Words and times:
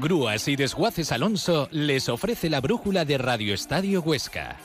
Grúas 0.00 0.48
y 0.48 0.56
Desguaces 0.56 1.12
Alonso 1.12 1.68
les 1.70 2.08
ofrece 2.08 2.48
la 2.48 2.60
brújula 2.60 3.04
de 3.04 3.18
Radio 3.18 3.54
Estadio 3.54 4.00
Huesca. 4.00 4.56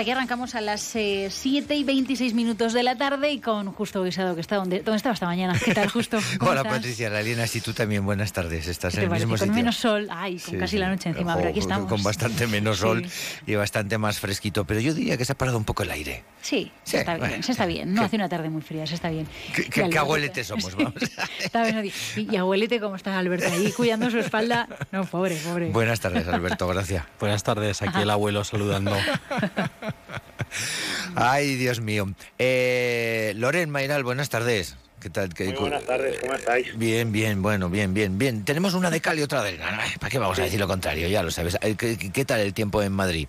Aquí 0.00 0.10
arrancamos 0.10 0.54
a 0.54 0.60
las 0.60 0.80
7 0.80 1.34
eh, 1.42 1.76
y 1.76 1.84
26 1.84 2.32
minutos 2.32 2.72
de 2.72 2.82
la 2.82 2.96
tarde 2.96 3.32
y 3.32 3.38
con 3.38 3.70
Justo 3.72 4.02
Guisado, 4.02 4.34
que 4.34 4.40
está 4.40 4.56
donde, 4.56 4.80
¿dónde 4.80 4.96
estaba 4.96 5.12
esta 5.12 5.26
mañana. 5.26 5.58
¿Qué 5.62 5.74
tal, 5.74 5.88
Justo? 5.88 6.18
Hola, 6.40 6.64
Patricia, 6.64 7.10
la 7.10 7.20
Liena, 7.22 7.46
sí, 7.46 7.60
tú 7.60 7.74
también, 7.74 8.04
buenas 8.04 8.32
tardes. 8.32 8.66
Estás 8.66 8.94
en 8.96 9.04
el 9.04 9.10
mismo 9.10 9.36
Con 9.36 9.50
menos 9.50 9.76
sol, 9.76 10.08
ay, 10.10 10.38
con 10.38 10.58
casi 10.58 10.78
la 10.78 10.88
noche 10.88 11.10
encima, 11.10 11.36
pero 11.36 11.50
aquí 11.50 11.58
estamos. 11.58 11.88
Con 11.88 12.02
bastante 12.02 12.46
menos 12.46 12.78
sol 12.78 13.06
y 13.46 13.54
bastante 13.54 13.98
más 13.98 14.18
fresquito, 14.18 14.64
pero 14.64 14.80
yo 14.80 14.94
diría 14.94 15.18
que 15.18 15.24
se 15.24 15.32
ha 15.32 15.38
parado 15.38 15.58
un 15.58 15.64
poco 15.64 15.82
el 15.82 15.90
aire. 15.90 16.24
Sí, 16.40 16.72
se 16.82 17.00
está 17.00 17.16
bien, 17.16 17.42
se 17.42 17.52
está 17.52 17.66
bien. 17.66 17.92
No 17.92 18.02
hace 18.02 18.16
una 18.16 18.28
tarde 18.28 18.48
muy 18.48 18.62
fría, 18.62 18.86
se 18.86 18.94
está 18.94 19.10
bien. 19.10 19.28
Qué, 19.70 19.98
abuelete 19.98 20.44
somos, 20.44 20.74
vamos. 20.76 20.94
está 21.38 21.64
bien, 21.64 21.92
y, 22.16 22.36
abuelete, 22.36 22.80
¿cómo 22.80 22.96
está 22.96 23.18
Alberto 23.18 23.46
ahí 23.52 23.70
cuidando 23.72 24.10
su 24.10 24.18
espalda? 24.18 24.66
No, 24.92 25.04
pobre, 25.04 25.36
pobre. 25.36 25.70
Buenas 25.70 26.00
tardes, 26.00 26.26
Alberto, 26.26 26.66
gracias. 26.68 27.04
Buenas 27.18 27.42
tardes, 27.42 27.82
aquí 27.82 28.00
el 28.00 28.10
abuelo 28.10 28.44
saludando. 28.44 28.96
Ay, 31.14 31.56
Dios 31.56 31.80
mío. 31.80 32.12
Eh, 32.38 33.32
Loren 33.36 33.70
Mayral, 33.70 34.04
buenas 34.04 34.30
tardes. 34.30 34.76
¿Qué 35.00 35.08
tal? 35.08 35.30
Muy 35.38 35.54
buenas 35.54 35.84
tardes, 35.84 36.18
¿cómo 36.20 36.34
estáis? 36.34 36.76
Bien, 36.76 37.10
bien, 37.10 37.40
bueno, 37.40 37.70
bien, 37.70 37.94
bien, 37.94 38.18
bien. 38.18 38.44
Tenemos 38.44 38.74
una 38.74 38.90
de 38.90 39.00
cal 39.00 39.18
y 39.18 39.22
otra 39.22 39.42
de 39.42 39.50
arena. 39.50 39.78
¿Para 39.98 40.10
qué 40.10 40.18
vamos 40.18 40.38
a 40.38 40.42
decir 40.42 40.60
lo 40.60 40.68
contrario? 40.68 41.08
Ya 41.08 41.22
lo 41.22 41.30
sabes. 41.30 41.56
Eh, 41.62 41.74
¿Qué, 41.76 42.24
tal 42.26 42.40
el 42.40 42.52
tiempo 42.52 42.82
en 42.82 42.92
Madrid? 42.92 43.26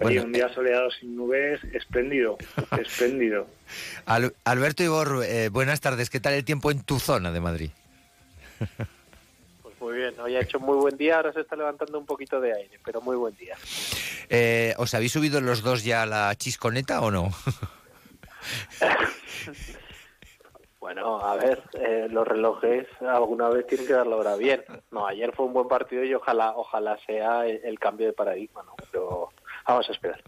un 0.00 0.32
día 0.32 0.52
soleado 0.54 0.90
sin 0.90 1.16
nubes, 1.16 1.60
espléndido, 1.72 2.36
espléndido. 2.80 3.48
Alberto 4.44 4.82
Ibor, 4.82 5.24
eh, 5.24 5.50
buenas 5.50 5.80
tardes. 5.80 6.10
¿Qué 6.10 6.18
tal 6.18 6.34
el 6.34 6.44
tiempo 6.44 6.70
en 6.70 6.82
tu 6.82 6.98
zona 6.98 7.30
de 7.30 7.40
Madrid? 7.40 7.70
Bien, 9.98 10.14
hoy 10.20 10.36
ha 10.36 10.42
hecho 10.42 10.60
muy 10.60 10.76
buen 10.76 10.96
día, 10.96 11.16
ahora 11.16 11.32
se 11.32 11.40
está 11.40 11.56
levantando 11.56 11.98
un 11.98 12.06
poquito 12.06 12.40
de 12.40 12.54
aire, 12.54 12.78
pero 12.84 13.00
muy 13.00 13.16
buen 13.16 13.34
día. 13.34 13.56
Eh, 14.28 14.72
¿Os 14.78 14.94
habéis 14.94 15.10
subido 15.10 15.40
los 15.40 15.60
dos 15.60 15.82
ya 15.82 16.02
a 16.02 16.06
la 16.06 16.32
chisconeta 16.36 17.00
o 17.00 17.10
no? 17.10 17.30
bueno, 20.78 21.20
a 21.20 21.34
ver, 21.34 21.64
eh, 21.72 22.06
los 22.08 22.28
relojes 22.28 22.86
alguna 23.00 23.48
vez 23.48 23.66
tienen 23.66 23.88
que 23.88 23.94
dar 23.94 24.06
la 24.06 24.14
hora 24.14 24.36
bien. 24.36 24.62
No, 24.92 25.04
ayer 25.04 25.34
fue 25.34 25.46
un 25.46 25.52
buen 25.52 25.66
partido 25.66 26.04
y 26.04 26.14
ojalá 26.14 26.52
ojalá 26.54 26.96
sea 27.04 27.48
el, 27.48 27.76
cambio 27.80 28.06
de 28.06 28.12
paradigma, 28.12 28.62
¿no? 28.62 28.76
Pero 28.92 29.30
vamos 29.68 29.88
a 29.88 29.92
esperar. 29.92 30.22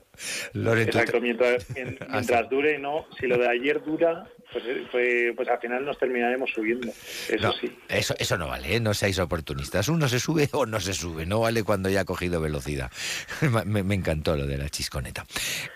Exacto, 0.78 1.20
mientras, 1.20 1.66
mientras 2.10 2.50
dure, 2.50 2.78
¿no? 2.78 3.06
Si 3.18 3.26
lo 3.26 3.38
de 3.38 3.48
ayer 3.48 3.82
dura, 3.82 4.26
pues, 4.52 4.64
pues, 4.90 5.34
pues, 5.36 5.48
al 5.48 5.58
final 5.58 5.84
nos 5.84 5.98
terminaremos 5.98 6.50
subiendo. 6.50 6.88
Eso 7.28 7.52
sí. 7.60 7.74
Eso, 7.88 8.14
eso 8.18 8.36
no 8.36 8.48
vale, 8.48 8.76
¿eh? 8.76 8.80
no 8.80 8.92
seáis 8.94 9.18
oportunistas. 9.18 9.88
Uno 9.88 10.08
se 10.08 10.18
sube 10.18 10.48
o 10.52 10.66
no 10.66 10.80
se 10.80 10.92
sube, 10.92 11.24
no 11.24 11.40
vale 11.40 11.62
cuando 11.62 11.88
ya 11.88 12.00
ha 12.00 12.04
cogido 12.04 12.40
velocidad. 12.40 12.90
me, 13.64 13.94
encantó 13.94 14.36
lo 14.36 14.46
de 14.46 14.58
la 14.58 14.68
chisconeta. 14.68 15.24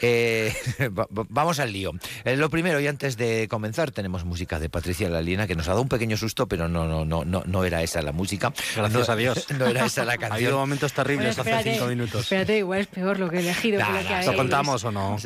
Eh, 0.01 0.53
vamos 0.91 1.59
al 1.61 1.73
lío. 1.73 1.93
Eh, 2.25 2.37
lo 2.37 2.51
primero, 2.51 2.81
y 2.81 2.87
antes 2.87 3.17
de 3.17 3.49
comenzar, 3.49 3.93
tenemos 3.93 4.25
música 4.25 4.59
de 4.59 4.69
Patricia 4.69 5.09
Lalina 5.09 5.47
que 5.47 5.55
nos 5.55 5.69
ha 5.69 5.71
dado 5.71 5.83
un 5.83 5.89
pequeño 5.89 6.17
susto, 6.17 6.47
pero 6.47 6.69
no, 6.69 6.87
no, 6.87 7.05
no, 7.05 7.25
no, 7.25 7.45
no 7.47 7.65
era 7.65 7.83
esa 7.83 8.03
la 8.03 8.13
música. 8.13 8.53
Gracias 8.77 9.09
a 9.09 9.17
Dios. 9.17 9.47
No 9.59 9.67
era 9.67 9.87
esa 9.87 10.05
la 10.05 10.13
canción. 10.13 10.33
Ha 10.33 10.35
habido 10.35 10.59
momentos 10.59 10.93
terribles 10.93 11.39
hace 11.39 11.75
cinco 11.75 11.87
minutos. 11.87 12.23
Espérate, 12.23 12.59
igual 12.59 12.81
es 12.81 12.87
peor 12.89 13.19
lo 13.19 13.31
que 13.31 13.39
he 13.39 13.43
elegido. 13.63 14.33
¿Lo 14.33 14.37
contamos 14.37 14.85
o 14.85 14.93
no? 14.93 15.19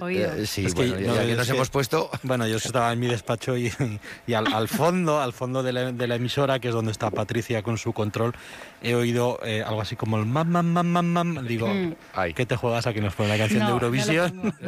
sí, 0.44 0.66
bueno, 0.75 0.99
ya, 0.99 1.27
que 1.27 1.34
nos 1.34 1.49
hemos 1.49 1.71
puesto. 1.71 2.11
Bueno, 2.22 2.47
yo 2.47 2.56
estaba 2.56 2.93
en 2.93 3.00
mi 3.00 3.06
despacho 3.06 3.56
y, 3.56 3.72
al, 4.34 4.69
fondo, 4.69 5.21
al 5.21 5.33
fondo 5.33 5.62
de 5.62 5.72
la, 5.72 6.15
emisora, 6.15 6.59
que 6.59 6.69
es 6.69 6.75
donde 6.75 6.93
está 6.93 7.11
Patricia 7.11 7.62
con 7.62 7.78
su 7.78 7.93
control, 7.93 8.34
he 8.83 8.94
oído 8.94 9.38
eh, 9.44 9.62
algo 9.65 9.81
así 9.81 9.97
como 9.97 10.19
el 10.19 10.27
mam, 10.27 10.49
mam, 10.49 10.67
mam, 10.67 10.87
mam, 10.87 11.06
mam. 11.06 11.47
Digo, 11.47 11.69
mm. 11.69 11.94
¿qué 12.34 12.47
te 12.47 12.56
juegas 12.56 12.87
a 12.87 12.93
que 12.93 13.00
nos 13.00 13.15
pone 13.15 13.28
la 13.28 13.38
canción 13.38 13.65
de 13.65 13.72
Eurovisión? 13.72 14.55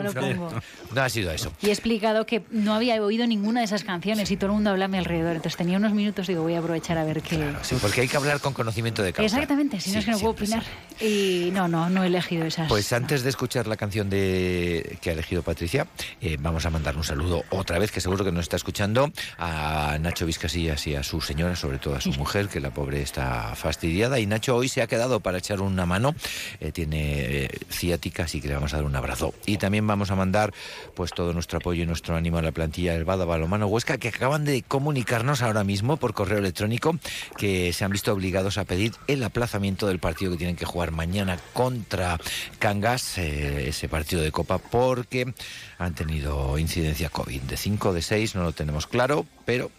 No, 0.94 1.02
ha 1.02 1.08
sido 1.08 1.30
eso. 1.30 1.52
Y 1.62 1.68
he 1.68 1.72
explicado 1.72 2.26
que 2.26 2.42
no 2.50 2.74
había 2.74 3.02
oído 3.02 3.26
ninguna 3.26 3.60
de 3.60 3.66
esas 3.66 3.84
canciones 3.84 4.30
y 4.30 4.36
todo 4.36 4.46
el 4.46 4.52
mundo 4.54 4.70
hablaba 4.70 4.86
a 4.86 4.88
mi 4.88 4.98
alrededor. 4.98 5.36
Entonces 5.36 5.56
tenía 5.56 5.78
unos 5.78 5.92
minutos, 5.92 6.26
digo, 6.26 6.42
voy 6.42 6.54
a 6.54 6.58
aprovechar 6.58 6.98
a 6.98 7.04
ver 7.04 7.22
qué. 7.22 7.54
sí, 7.62 7.76
porque 7.80 8.02
hay 8.02 8.08
que 8.08 8.16
hablar 8.16 8.40
con 8.40 8.52
conocimiento 8.52 9.02
de 9.02 9.12
causa. 9.12 9.34
Exactamente, 9.34 9.80
si 9.80 9.92
no 9.92 9.98
es 9.98 10.04
que 10.04 10.10
no 10.10 10.18
puedo 10.18 10.32
opinar. 10.32 10.62
Y 11.00 11.50
no, 11.52 11.68
no, 11.68 11.88
no 11.88 12.04
he 12.04 12.06
elegido 12.08 12.44
esas. 12.44 12.68
Pues 12.68 12.92
antes 12.92 13.22
de 13.22 13.30
escuchar 13.30 13.49
la 13.52 13.76
canción 13.76 14.08
de 14.08 14.96
que 15.02 15.10
ha 15.10 15.12
elegido 15.12 15.42
Patricia, 15.42 15.88
eh, 16.20 16.36
vamos 16.38 16.66
a 16.66 16.70
mandar 16.70 16.96
un 16.96 17.02
saludo 17.02 17.42
otra 17.50 17.80
vez, 17.80 17.90
que 17.90 18.00
seguro 18.00 18.24
que 18.24 18.30
nos 18.30 18.42
está 18.42 18.56
escuchando, 18.56 19.10
a 19.38 19.98
Nacho 20.00 20.24
Vizcasillas 20.24 20.86
y 20.86 20.94
a 20.94 21.02
su 21.02 21.20
señora, 21.20 21.56
sobre 21.56 21.78
todo 21.78 21.96
a 21.96 22.00
su 22.00 22.12
mujer, 22.12 22.48
que 22.48 22.60
la 22.60 22.70
pobre 22.70 23.02
está 23.02 23.56
fastidiada. 23.56 24.20
Y 24.20 24.26
Nacho 24.26 24.54
hoy 24.54 24.68
se 24.68 24.82
ha 24.82 24.86
quedado 24.86 25.18
para 25.18 25.38
echar 25.38 25.60
una 25.60 25.84
mano, 25.84 26.14
eh, 26.60 26.70
tiene 26.70 27.44
eh, 27.44 27.50
ciática, 27.70 28.24
así 28.24 28.40
que 28.40 28.46
le 28.46 28.54
vamos 28.54 28.72
a 28.72 28.76
dar 28.76 28.86
un 28.86 28.94
abrazo. 28.94 29.34
Y 29.46 29.56
también 29.56 29.84
vamos 29.84 30.12
a 30.12 30.14
mandar 30.14 30.54
pues 30.94 31.10
todo 31.10 31.32
nuestro 31.32 31.58
apoyo 31.58 31.82
y 31.82 31.86
nuestro 31.86 32.14
ánimo 32.14 32.38
a 32.38 32.42
la 32.42 32.52
plantilla 32.52 32.92
del 32.92 33.04
Bada 33.04 33.24
Balomano 33.24 33.66
Huesca, 33.66 33.98
que 33.98 34.08
acaban 34.08 34.44
de 34.44 34.62
comunicarnos 34.62 35.42
ahora 35.42 35.64
mismo 35.64 35.96
por 35.96 36.14
correo 36.14 36.38
electrónico 36.38 36.96
que 37.36 37.72
se 37.72 37.84
han 37.84 37.90
visto 37.90 38.12
obligados 38.12 38.58
a 38.58 38.64
pedir 38.64 38.92
el 39.08 39.24
aplazamiento 39.24 39.88
del 39.88 39.98
partido 39.98 40.30
que 40.30 40.38
tienen 40.38 40.56
que 40.56 40.66
jugar 40.66 40.92
mañana 40.92 41.38
contra 41.52 42.18
Cangas, 42.60 43.18
ese 43.40 43.88
partido 43.88 44.22
de 44.22 44.32
Copa, 44.32 44.58
porque 44.58 45.32
han 45.78 45.94
tenido 45.94 46.58
incidencia 46.58 47.08
COVID. 47.08 47.42
De 47.42 47.56
5, 47.56 47.92
de 47.92 48.02
6, 48.02 48.34
no 48.34 48.42
lo 48.42 48.52
tenemos 48.52 48.86
claro, 48.86 49.26
pero 49.44 49.70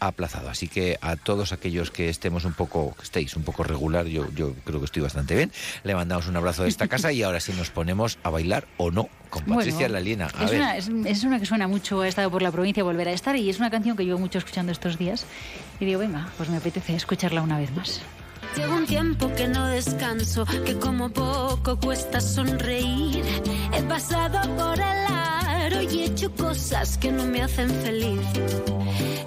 aplazado. 0.00 0.48
Así 0.48 0.66
que 0.66 0.98
a 1.00 1.16
todos 1.16 1.52
aquellos 1.52 1.90
que 1.90 2.08
estemos 2.08 2.44
un 2.44 2.54
poco, 2.54 2.94
que 2.96 3.04
estéis 3.04 3.36
un 3.36 3.44
poco 3.44 3.62
regular, 3.62 4.06
yo, 4.06 4.28
yo 4.34 4.54
creo 4.64 4.80
que 4.80 4.86
estoy 4.86 5.02
bastante 5.02 5.36
bien, 5.36 5.52
le 5.84 5.94
mandamos 5.94 6.26
un 6.26 6.36
abrazo 6.36 6.64
de 6.64 6.70
esta 6.70 6.88
casa 6.88 7.12
y 7.12 7.22
ahora 7.22 7.40
sí 7.40 7.52
nos 7.56 7.70
ponemos 7.70 8.18
a 8.22 8.30
bailar 8.30 8.66
o 8.78 8.90
no 8.90 9.08
con 9.28 9.44
Patricia 9.44 9.88
Lalina. 9.88 10.28
es, 10.76 10.88
Una, 10.88 11.10
es, 11.10 11.22
una 11.22 11.38
que 11.38 11.46
suena 11.46 11.68
mucho, 11.68 12.00
ha 12.00 12.08
estado 12.08 12.30
por 12.30 12.42
la 12.42 12.50
provincia, 12.50 12.82
volver 12.82 13.08
a 13.08 13.12
estar 13.12 13.36
y 13.36 13.48
es 13.48 13.58
una 13.58 13.70
canción 13.70 13.96
que 13.96 14.04
llevo 14.04 14.18
mucho 14.18 14.38
escuchando 14.38 14.72
estos 14.72 14.98
días 14.98 15.26
y 15.78 15.84
digo, 15.84 16.00
venga, 16.00 16.28
pues 16.36 16.48
me 16.48 16.56
apetece 16.56 16.96
escucharla 16.96 17.42
una 17.42 17.58
vez 17.58 17.70
más. 17.72 18.00
Llevo 18.56 18.76
un 18.76 18.86
tiempo 18.86 19.32
que 19.34 19.48
no 19.48 19.66
descanso, 19.66 20.44
que 20.64 20.78
como 20.78 21.08
poco 21.10 21.78
cuesta 21.78 22.20
sonreír. 22.20 23.24
He 23.72 23.82
pasado 23.82 24.40
por 24.56 24.78
el 24.78 25.06
aro 25.08 25.82
y 25.82 26.00
he 26.00 26.04
hecho 26.06 26.30
cosas 26.34 26.98
que 26.98 27.12
no 27.12 27.24
me 27.24 27.42
hacen 27.42 27.70
feliz. 27.70 28.20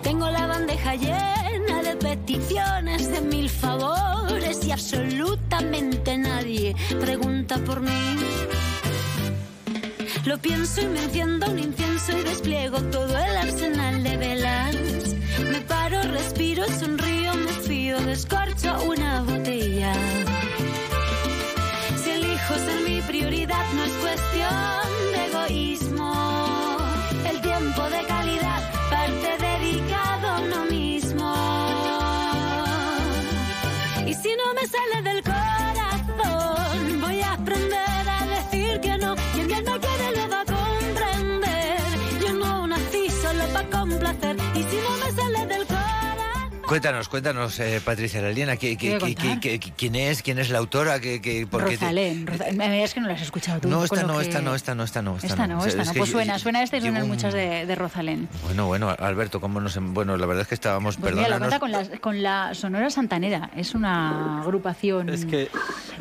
Tengo 0.03 0.29
la 0.29 0.47
bandeja 0.47 0.95
llena 0.95 1.81
de 1.83 1.95
peticiones, 1.95 3.11
de 3.11 3.21
mil 3.21 3.49
favores 3.49 4.65
y 4.65 4.71
absolutamente 4.71 6.17
nadie 6.17 6.75
pregunta 6.99 7.57
por 7.59 7.81
mí. 7.81 8.17
Lo 10.25 10.37
pienso 10.37 10.81
y 10.81 10.87
me 10.87 11.03
enciendo 11.03 11.49
un 11.51 11.59
incienso 11.59 12.17
y 12.17 12.23
despliego 12.23 12.81
todo 12.83 13.17
el 13.17 13.37
arsenal 13.37 14.03
de 14.03 14.17
velas. 14.17 14.75
Me 15.51 15.59
paro, 15.61 16.01
respiro, 16.03 16.63
sonrío, 16.79 17.22
descorcho 18.05 18.83
una 18.83 19.21
botella. 19.21 19.93
Si 22.03 22.09
elijo 22.09 22.53
ser 22.55 22.81
mi 22.87 23.01
prioridad 23.01 23.65
no 23.75 23.83
es 23.83 23.91
cuestión 23.93 24.85
de 25.13 25.25
egoísmo. 25.27 26.77
El 27.29 27.41
tiempo 27.41 27.81
de 27.89 28.03
calidad 28.05 28.61
parte 28.89 29.29
dedicado 29.39 30.27
a 30.27 30.39
uno 30.41 30.65
mismo. 30.65 31.33
Y 34.05 34.13
si 34.13 34.29
no 34.35 34.53
me 34.53 34.67
sale 34.67 35.01
del 35.09 35.12
Cuéntanos, 46.73 47.07
cuéntanos, 47.07 47.59
eh, 47.59 47.79
Patricia 47.85 48.19
Laliena, 48.19 48.57
¿qué, 48.57 48.75
qué, 48.75 48.97
qué, 49.39 49.59
quién 49.59 49.93
es? 49.93 50.23
¿Quién 50.23 50.39
es 50.39 50.49
la 50.49 50.57
autora? 50.57 50.99
¿Qué, 50.99 51.21
qué, 51.21 51.45
por 51.45 51.61
Rosalén. 51.61 52.25
Te... 52.25 52.83
Es 52.83 52.95
que 52.95 52.99
no 52.99 53.07
la 53.07 53.13
has 53.13 53.21
escuchado 53.21 53.61
tú. 53.61 53.67
No, 53.67 53.83
esta 53.83 54.01
no, 54.01 54.19
esta 54.19 54.41
no, 54.41 54.55
esta 54.55 54.73
no, 54.73 54.83
esta 54.83 55.03
no. 55.03 55.17
Esta, 55.21 55.45
no, 55.45 55.63
esta 55.63 55.83
no. 55.83 55.93
Pues 55.93 56.09
suena, 56.09 56.39
suena 56.39 56.63
esta 56.63 56.77
y 56.77 56.81
suenan 56.81 57.07
muchas 57.07 57.31
de, 57.31 57.67
de, 57.67 57.75
Rosalén. 57.75 58.27
Bueno, 58.41 58.65
bueno, 58.65 58.89
Alberto, 58.89 59.39
¿cómo 59.39 59.61
nos...? 59.61 59.77
Bueno, 59.79 60.17
la 60.17 60.25
verdad 60.25 60.41
es 60.41 60.47
que 60.47 60.55
estábamos... 60.55 60.97
Pues 60.97 61.13
mira, 61.13 61.29
la 61.29 61.37
cuenta 61.37 61.59
con 61.59 61.71
la, 61.71 61.87
con 61.99 62.23
la 62.23 62.55
Sonora 62.55 62.89
Santanera. 62.89 63.51
Es 63.55 63.75
una 63.75 64.41
agrupación 64.41 65.09
es 65.09 65.25
que... 65.27 65.49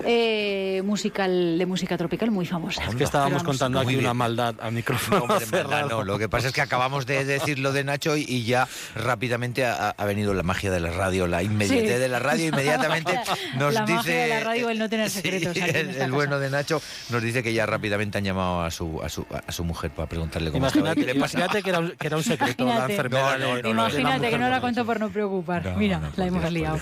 eh, 0.07 0.81
musical 0.87 1.59
de 1.59 1.67
música 1.67 1.99
tropical 1.99 2.31
muy 2.31 2.47
famosa. 2.47 2.83
Es 2.89 2.95
que 2.95 3.05
estábamos 3.05 3.43
contando 3.43 3.79
aquí 3.79 3.97
una 3.97 4.15
maldad 4.15 4.55
a 4.59 4.71
micrófono 4.71 5.27
no, 5.29 5.89
no, 5.89 6.03
lo 6.05 6.19
que 6.19 6.31
pasa 6.31 6.49
es 6.49 6.55
que 6.55 6.63
acabamos 6.63 7.05
de 7.05 7.27
decir 7.27 7.59
lo 7.59 7.73
de 7.73 7.85
Nacho 7.85 8.17
y, 8.17 8.45
ya 8.45 8.67
rápidamente 8.95 9.67
ha, 9.67 9.95
venido 10.07 10.33
la 10.33 10.43
magia 10.43 10.62
de 10.70 10.81
la 10.81 10.91
radio, 10.91 11.26
la 11.26 11.43
inmediatez 11.43 11.99
de 11.99 12.09
la 12.09 12.19
radio, 12.19 12.49
inmediatamente 12.49 13.19
nos 13.56 13.75
la 13.75 13.85
dice... 13.85 13.94
Magia 13.97 14.23
de 14.23 14.29
la 14.29 14.41
radio, 14.41 14.70
el 14.70 14.79
no 14.79 14.88
tener 14.88 15.11
secretos. 15.11 15.56
el, 15.56 16.12
bueno 16.12 16.38
de 16.38 16.50
Nacho 16.50 16.81
nos 17.11 17.23
dice 17.23 17.43
que 17.43 17.53
ya 17.53 17.67
rápidamente 17.67 18.19
han 18.19 18.25
llamado 18.25 18.62
a 18.62 18.70
su, 18.70 19.00
a 19.03 19.09
su, 19.09 19.26
a 19.31 19.53
su 19.53 19.64
mujer 19.64 19.91
para 19.91 20.09
preguntarle 20.09 20.50
cómo 20.50 20.67
imagínate, 20.67 21.00
estaba, 21.00 21.17
Imagínate 21.17 21.62
que 21.62 21.70
era, 21.70 21.79
un, 21.81 21.91
que 21.93 22.06
era 22.06 22.17
un 22.17 22.23
secreto 22.25 22.64
la 22.64 22.87
enfermedad. 22.87 23.38
imagínate 23.64 24.31
que 24.31 24.38
no 24.38 24.49
la 24.49 24.61
cuento 24.61 24.85
por 24.85 25.00
no 25.00 25.11
preocupar. 25.11 25.76
Mira, 25.76 26.00
la 26.17 26.26
hemos 26.26 26.53
liado. 26.53 26.79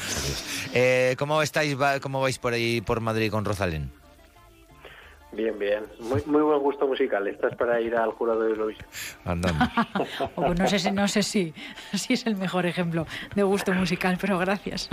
Eh, 0.73 1.15
¿Cómo 1.19 1.43
estáis? 1.43 1.77
¿Cómo 2.01 2.21
vais 2.21 2.39
por 2.39 2.53
ahí 2.53 2.81
por 2.81 3.01
Madrid 3.01 3.31
con 3.31 3.45
Rosalén? 3.45 4.00
Bien, 5.33 5.57
bien. 5.59 5.85
Muy, 6.01 6.23
muy 6.27 6.43
buen 6.43 6.59
gusto 6.59 6.89
musical. 6.89 7.27
Estás 7.29 7.55
para 7.55 7.81
ir 7.81 7.95
al 7.95 8.11
jurado 8.11 8.43
de 8.43 8.51
Eurovisión. 8.51 8.87
Andamos. 9.25 9.69
pues 10.35 10.59
no 10.59 10.67
sé, 10.67 10.93
no 10.93 11.07
sé 11.07 11.23
si, 11.23 11.55
si 11.93 12.15
es 12.15 12.27
el 12.27 12.37
mejor 12.37 12.67
ejemplo 12.67 13.07
de 13.37 13.43
gusto 13.45 13.73
musical, 13.73 14.19
pero 14.21 14.39
gracias. 14.39 14.89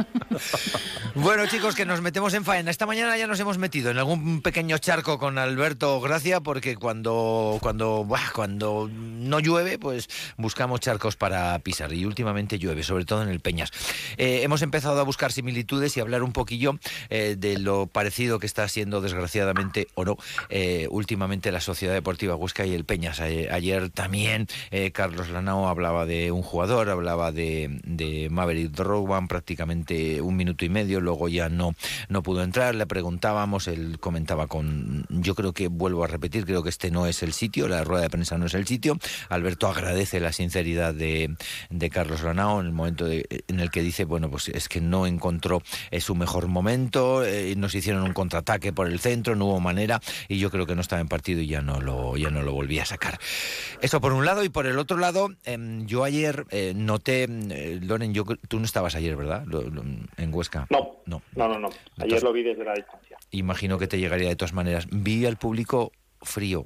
bueno, 1.16 1.48
chicos, 1.48 1.76
que 1.76 1.86
nos 1.86 2.02
metemos 2.02 2.36
en 2.36 2.44
faena. 2.44 2.70
Esta 2.70 2.86
mañana 2.86 3.18
ya 3.18 3.26
nos 3.26 3.40
hemos 3.40 3.58
metido 3.58 3.90
en 3.90 3.98
algún 3.98 4.42
pequeño 4.44 4.78
charco 4.78 5.18
con 5.18 5.40
Alberto 5.40 6.00
Gracia, 6.02 6.40
porque 6.40 6.76
cuando, 6.76 7.58
cuando, 7.60 8.08
cuando 8.36 8.90
no 8.92 9.40
llueve, 9.40 9.80
pues 9.80 10.08
buscamos 10.38 10.82
charcos 10.82 11.16
para 11.16 11.58
pisar. 11.60 11.92
Y 11.94 12.06
últimamente 12.06 12.60
llueve, 12.60 12.84
sobre 12.84 13.06
todo 13.06 13.24
en 13.24 13.30
el 13.30 13.40
Peñas. 13.40 13.72
Eh, 14.18 14.42
hemos 14.44 14.62
empezado 14.62 15.00
a 15.00 15.04
buscar 15.04 15.32
similitudes 15.32 15.98
y 15.98 16.00
hablar 16.00 16.22
un 16.22 16.32
poquillo 16.32 16.78
eh, 17.10 17.36
de 17.38 17.58
lo 17.58 17.88
parecido 17.88 18.38
que 18.38 18.46
está 18.46 18.68
siendo, 18.68 19.02
desgraciadamente 19.02 19.88
o 19.96 20.06
no, 20.06 20.18
eh, 20.50 20.88
últimamente 20.90 21.52
la 21.52 21.62
Sociedad 21.62 21.94
Deportiva 21.94 22.36
Huesca 22.36 22.66
y 22.66 22.74
el 22.74 22.86
Peñas. 22.86 23.20
ayer 23.20 23.90
también 23.90 24.48
eh, 24.72 24.92
Carlos 24.92 25.30
Lanao 25.30 25.68
hablaba 25.68 26.06
de 26.06 26.32
un 26.32 26.42
jugador, 26.42 26.90
hablaba 26.90 27.32
de, 27.32 27.80
de 27.84 28.30
Maverick 28.30 28.72
Drogban 28.72 29.28
prácticamente 29.28 30.22
un 30.22 30.36
minuto 30.36 30.66
y 30.66 30.70
medio, 30.70 31.02
luego 31.02 31.30
ya 31.30 31.50
no, 31.50 31.76
no 32.10 32.24
pudo 32.24 32.44
entrar, 32.44 32.76
le 32.76 32.86
preguntábamos, 32.86 33.68
él 33.68 33.98
comentaba 34.00 34.48
con, 34.48 35.06
yo 35.10 35.36
creo 35.36 35.54
que 35.54 35.68
vuelvo 35.68 36.04
a 36.04 36.08
repetir, 36.08 36.46
creo 36.46 36.64
que 36.64 36.70
este 36.70 36.92
no 36.92 37.08
es 37.08 37.24
el 37.24 37.34
sitio, 37.34 37.68
la 37.68 37.84
rueda 37.84 38.04
de 38.04 38.10
prensa 38.10 38.38
no 38.38 38.46
es 38.46 38.54
el 38.54 38.68
sitio. 38.68 38.98
Alberto 39.30 39.68
agradece 39.68 40.20
la 40.20 40.32
sinceridad 40.32 40.94
de, 40.94 41.36
de 41.70 41.90
Carlos 41.90 42.24
Lanao 42.24 42.60
en 42.60 42.68
el 42.68 42.74
momento 42.74 43.08
en 43.08 43.60
el 43.60 43.72
que 43.72 43.82
dice, 43.82 44.06
bueno, 44.06 44.30
pues 44.30 44.50
es 44.50 44.70
que 44.70 44.82
no 44.82 45.08
encontró 45.08 45.62
eh, 45.92 46.02
su 46.02 46.16
mejor 46.16 46.48
momento, 46.48 47.24
nos 47.56 47.76
hicieron 47.76 48.04
un 48.04 48.14
contraataque 48.14 48.74
por 48.74 48.88
el 48.88 49.00
centro, 49.00 49.36
no 49.36 49.46
hubo 49.46 49.60
manera 49.60 50.02
y 50.28 50.40
yo 50.40 50.50
creo 50.50 50.66
que 50.66 50.76
no 50.76 50.82
estaba 50.82 51.02
en 51.02 51.08
partido 51.08 51.42
y 51.42 51.48
ya 51.48 51.62
no 51.62 51.82
lo, 51.82 52.18
ya 52.18 52.30
no 52.30 52.42
lo 52.42 52.54
volví 52.54 52.80
a 52.80 52.86
sacar. 52.86 53.20
Eso 53.82 54.02
por 54.02 54.14
un 54.14 54.26
lado 54.26 54.44
y 54.44 54.50
por 54.50 54.68
el 54.68 54.80
otro 54.80 54.98
lado, 54.98 55.30
em, 55.44 55.86
yo 55.86 56.04
ayer 56.04 56.46
eh, 56.50 56.74
noté, 56.76 57.24
eh, 57.24 57.80
Loren, 57.82 58.14
yo, 58.14 58.24
tú 58.48 58.60
no 58.60 58.66
estabas 58.66 58.96
ayer, 58.96 59.16
¿verdad? 59.16 59.46
en 60.18 60.34
Huesca. 60.34 60.68
No, 60.70 60.98
no, 61.06 61.22
no, 61.36 61.60
no. 61.60 61.70
Ayer 61.98 62.22
lo 62.24 62.34
vi 62.34 62.44
desde 62.44 62.64
la 62.64 62.74
distancia. 62.74 63.18
Imagino 63.32 63.78
que 63.78 63.88
te 63.88 64.00
llegaría 64.00 64.30
de 64.30 64.36
todas 64.36 64.54
maneras. 64.54 64.88
Vi 64.92 65.26
al 65.26 65.38
público 65.38 65.92
frío, 66.22 66.66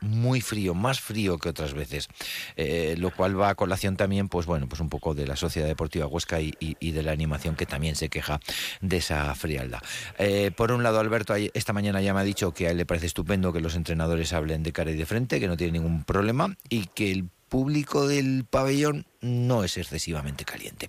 muy 0.00 0.40
frío, 0.40 0.74
más 0.74 1.00
frío 1.00 1.38
que 1.38 1.48
otras 1.48 1.74
veces, 1.74 2.08
eh, 2.56 2.94
lo 2.98 3.10
cual 3.10 3.40
va 3.40 3.50
a 3.50 3.54
colación 3.54 3.96
también, 3.96 4.28
pues 4.28 4.46
bueno, 4.46 4.68
pues 4.68 4.80
un 4.80 4.88
poco 4.88 5.14
de 5.14 5.26
la 5.26 5.36
Sociedad 5.36 5.66
Deportiva 5.66 6.06
Huesca 6.06 6.40
y, 6.40 6.52
de 6.92 7.02
la 7.02 7.12
animación 7.12 7.56
que 7.56 7.66
también 7.66 7.96
se 7.96 8.08
queja 8.08 8.40
de 8.80 8.98
esa 8.98 9.34
frialdad. 9.34 9.80
Eh, 10.18 10.50
por 10.56 10.72
un 10.72 10.82
lado, 10.82 11.00
Alberto 11.00 11.34
esta 11.34 11.72
mañana 11.72 12.00
ya 12.00 12.14
me 12.14 12.20
ha 12.20 12.24
dicho 12.24 12.52
que 12.52 12.66
a 12.66 12.70
él 12.70 12.76
le 12.76 12.86
parece 12.86 13.06
estupendo 13.06 13.52
que 13.52 13.60
los 13.60 13.76
entrenadores 13.76 14.32
hablen 14.32 14.62
de 14.62 14.72
cara 14.72 14.90
y 14.90 14.96
de 14.96 15.06
frente, 15.06 15.40
que 15.40 15.48
no 15.48 15.56
tiene 15.56 15.74
ningún 15.74 16.04
problema 16.04 16.56
y 16.68 16.86
que 16.86 17.12
el 17.12 17.28
público 17.48 18.06
del 18.06 18.44
pabellón 18.48 19.06
no 19.20 19.64
es 19.64 19.76
excesivamente 19.76 20.44
caliente. 20.44 20.88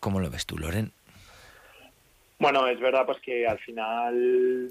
¿Cómo 0.00 0.20
lo 0.20 0.30
ves 0.30 0.46
tú, 0.46 0.58
Loren? 0.58 0.92
Bueno, 2.38 2.68
es 2.68 2.78
verdad 2.78 3.04
pues 3.04 3.18
que 3.20 3.46
al 3.46 3.58
final 3.58 4.70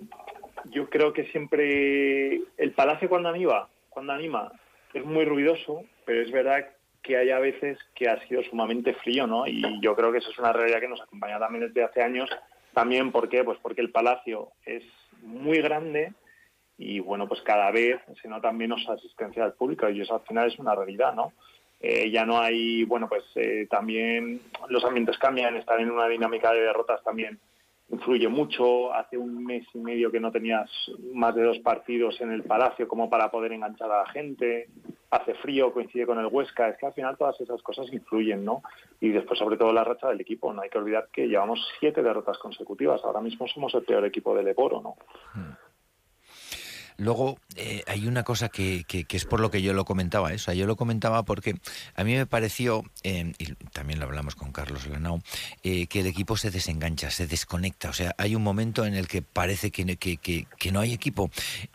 yo 0.65 0.89
creo 0.89 1.13
que 1.13 1.25
siempre 1.25 2.41
el 2.57 2.71
Palacio 2.75 3.09
cuando 3.09 3.29
anima, 3.29 3.67
cuando 3.89 4.13
anima 4.13 4.51
es 4.93 5.05
muy 5.05 5.25
ruidoso, 5.25 5.83
pero 6.05 6.21
es 6.21 6.31
verdad 6.31 6.67
que 7.01 7.17
hay 7.17 7.29
a 7.29 7.39
veces 7.39 7.77
que 7.95 8.09
ha 8.09 8.19
sido 8.27 8.43
sumamente 8.43 8.93
frío, 8.95 9.27
¿no? 9.27 9.47
Y 9.47 9.63
yo 9.81 9.95
creo 9.95 10.11
que 10.11 10.17
eso 10.17 10.29
es 10.31 10.39
una 10.39 10.53
realidad 10.53 10.79
que 10.79 10.87
nos 10.87 11.01
acompaña 11.01 11.39
también 11.39 11.67
desde 11.67 11.83
hace 11.83 12.01
años. 12.01 12.29
También, 12.73 13.11
¿por 13.11 13.29
qué? 13.29 13.43
Pues 13.43 13.57
porque 13.61 13.81
el 13.81 13.91
Palacio 13.91 14.49
es 14.65 14.83
muy 15.21 15.61
grande 15.61 16.13
y, 16.77 16.99
bueno, 16.99 17.27
pues 17.27 17.41
cada 17.41 17.71
vez 17.71 17.99
se 18.21 18.27
nota 18.27 18.51
menos 18.51 18.87
asistencia 18.89 19.43
al 19.43 19.53
público 19.53 19.89
y 19.89 20.01
eso 20.01 20.15
al 20.15 20.21
final 20.21 20.47
es 20.47 20.59
una 20.59 20.75
realidad, 20.75 21.13
¿no? 21.13 21.33
Eh, 21.79 22.09
ya 22.09 22.25
no 22.25 22.39
hay, 22.39 22.83
bueno, 22.83 23.07
pues 23.07 23.23
eh, 23.35 23.67
también 23.69 24.41
los 24.67 24.83
ambientes 24.83 25.17
cambian, 25.17 25.55
están 25.55 25.79
en 25.79 25.91
una 25.91 26.07
dinámica 26.07 26.51
de 26.51 26.61
derrotas 26.61 27.03
también 27.03 27.39
influye 27.89 28.27
mucho. 28.27 28.93
Hace 28.93 29.17
un 29.17 29.45
mes 29.45 29.65
y 29.73 29.79
medio 29.79 30.11
que 30.11 30.19
no 30.19 30.31
tenías 30.31 30.69
más 31.13 31.35
de 31.35 31.43
dos 31.43 31.59
partidos 31.59 32.19
en 32.21 32.31
el 32.31 32.43
Palacio 32.43 32.87
como 32.87 33.09
para 33.09 33.31
poder 33.31 33.53
enganchar 33.53 33.91
a 33.91 34.03
la 34.03 34.09
gente. 34.09 34.69
Hace 35.09 35.35
frío, 35.35 35.71
coincide 35.71 36.05
con 36.05 36.19
el 36.19 36.27
Huesca. 36.27 36.67
Es 36.67 36.77
que 36.77 36.85
al 36.85 36.93
final 36.93 37.17
todas 37.17 37.39
esas 37.39 37.61
cosas 37.61 37.91
influyen, 37.93 38.43
¿no? 38.43 38.61
Y 38.99 39.09
después, 39.09 39.39
sobre 39.39 39.57
todo, 39.57 39.71
la 39.71 39.83
racha 39.83 40.09
del 40.09 40.21
equipo. 40.21 40.51
No 40.53 40.61
hay 40.61 40.69
que 40.69 40.77
olvidar 40.77 41.07
que 41.13 41.27
llevamos 41.27 41.65
siete 41.79 42.03
derrotas 42.03 42.37
consecutivas. 42.39 43.01
Ahora 43.03 43.21
mismo 43.21 43.47
somos 43.47 43.73
el 43.75 43.83
peor 43.83 44.05
equipo 44.05 44.35
del 44.35 44.49
Eboro, 44.49 44.81
¿no? 44.81 44.95
Hmm. 45.33 45.66
Luego 46.97 47.39
eh, 47.55 47.83
hay 47.87 48.07
una 48.07 48.23
cosa 48.23 48.49
que, 48.49 48.83
que, 48.87 49.05
es 49.09 49.25
por 49.25 49.39
lo 49.39 49.51
que 49.51 49.61
yo 49.61 49.73
lo 49.73 49.85
comentaba, 49.85 50.33
eso. 50.33 50.51
yo 50.53 50.65
lo 50.65 50.75
comentaba 50.75 51.23
porque 51.23 51.55
a 51.95 52.03
mí 52.03 52.15
me 52.15 52.25
pareció, 52.25 52.83
eh, 53.03 53.33
y 53.37 53.53
también 53.71 53.99
lo 53.99 54.05
hablamos 54.05 54.35
con 54.35 54.51
Carlos 54.51 54.87
Lanao, 54.87 55.21
eh, 55.63 55.85
que 55.87 55.99
el 55.99 56.07
equipo 56.07 56.37
se 56.37 56.49
desengancha, 56.49 57.11
se 57.11 57.27
desconecta. 57.27 57.89
O 57.89 57.93
sea, 57.93 58.15
hay 58.17 58.33
un 58.33 58.41
momento 58.41 58.85
en 58.85 58.95
el 58.95 59.07
que 59.07 59.21
parece 59.21 59.69
que, 59.69 59.85
que 59.95 60.71
no 60.71 60.79
hay 60.79 60.93
equipo. 60.93 61.29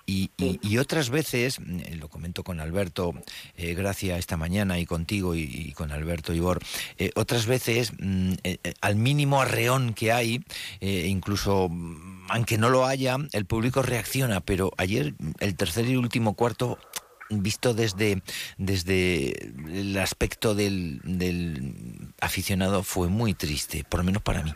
Y, 0.07 0.31
y, 0.37 0.79
otras 0.79 1.11
veces, 1.11 1.59
lo 1.97 2.09
comento 2.09 2.43
con 2.43 2.61
Alberto 2.61 3.15
Gracia 3.57 4.19
esta 4.19 4.37
mañana 4.37 4.79
y 4.79 4.85
contigo 4.85 5.35
y, 5.35 5.73
con 5.73 5.93
Alberto 5.93 6.35
Ibor, 6.35 6.61
otras 7.15 7.47
veces, 7.47 7.93
mm, 7.99 8.35
al 8.81 8.97
mínimo 8.97 9.41
arreón 9.41 9.95
que 9.95 10.13
hay, 10.13 10.45
incluso 10.81 11.71
aunque 12.33 12.57
no 12.57 12.71
lo 12.71 12.87
haya, 12.87 13.17
el 13.33 13.45
público 13.45 13.83
reacciona, 13.83 14.41
pero 14.41 14.71
ayer 14.79 15.13
el 15.41 15.55
tercer 15.55 15.87
y 15.87 15.97
último 15.97 16.35
cuarto 16.35 16.79
visto 17.29 17.75
desde, 17.75 18.23
desde 18.57 19.33
el 19.69 19.99
aspecto 19.99 20.55
del, 20.55 21.01
aficionado 22.23 22.83
fue 22.83 23.09
muy 23.09 23.35
triste, 23.35 23.85
por 23.89 24.01
lo 24.01 24.05
menos 24.05 24.23
para 24.23 24.43
mí. 24.43 24.53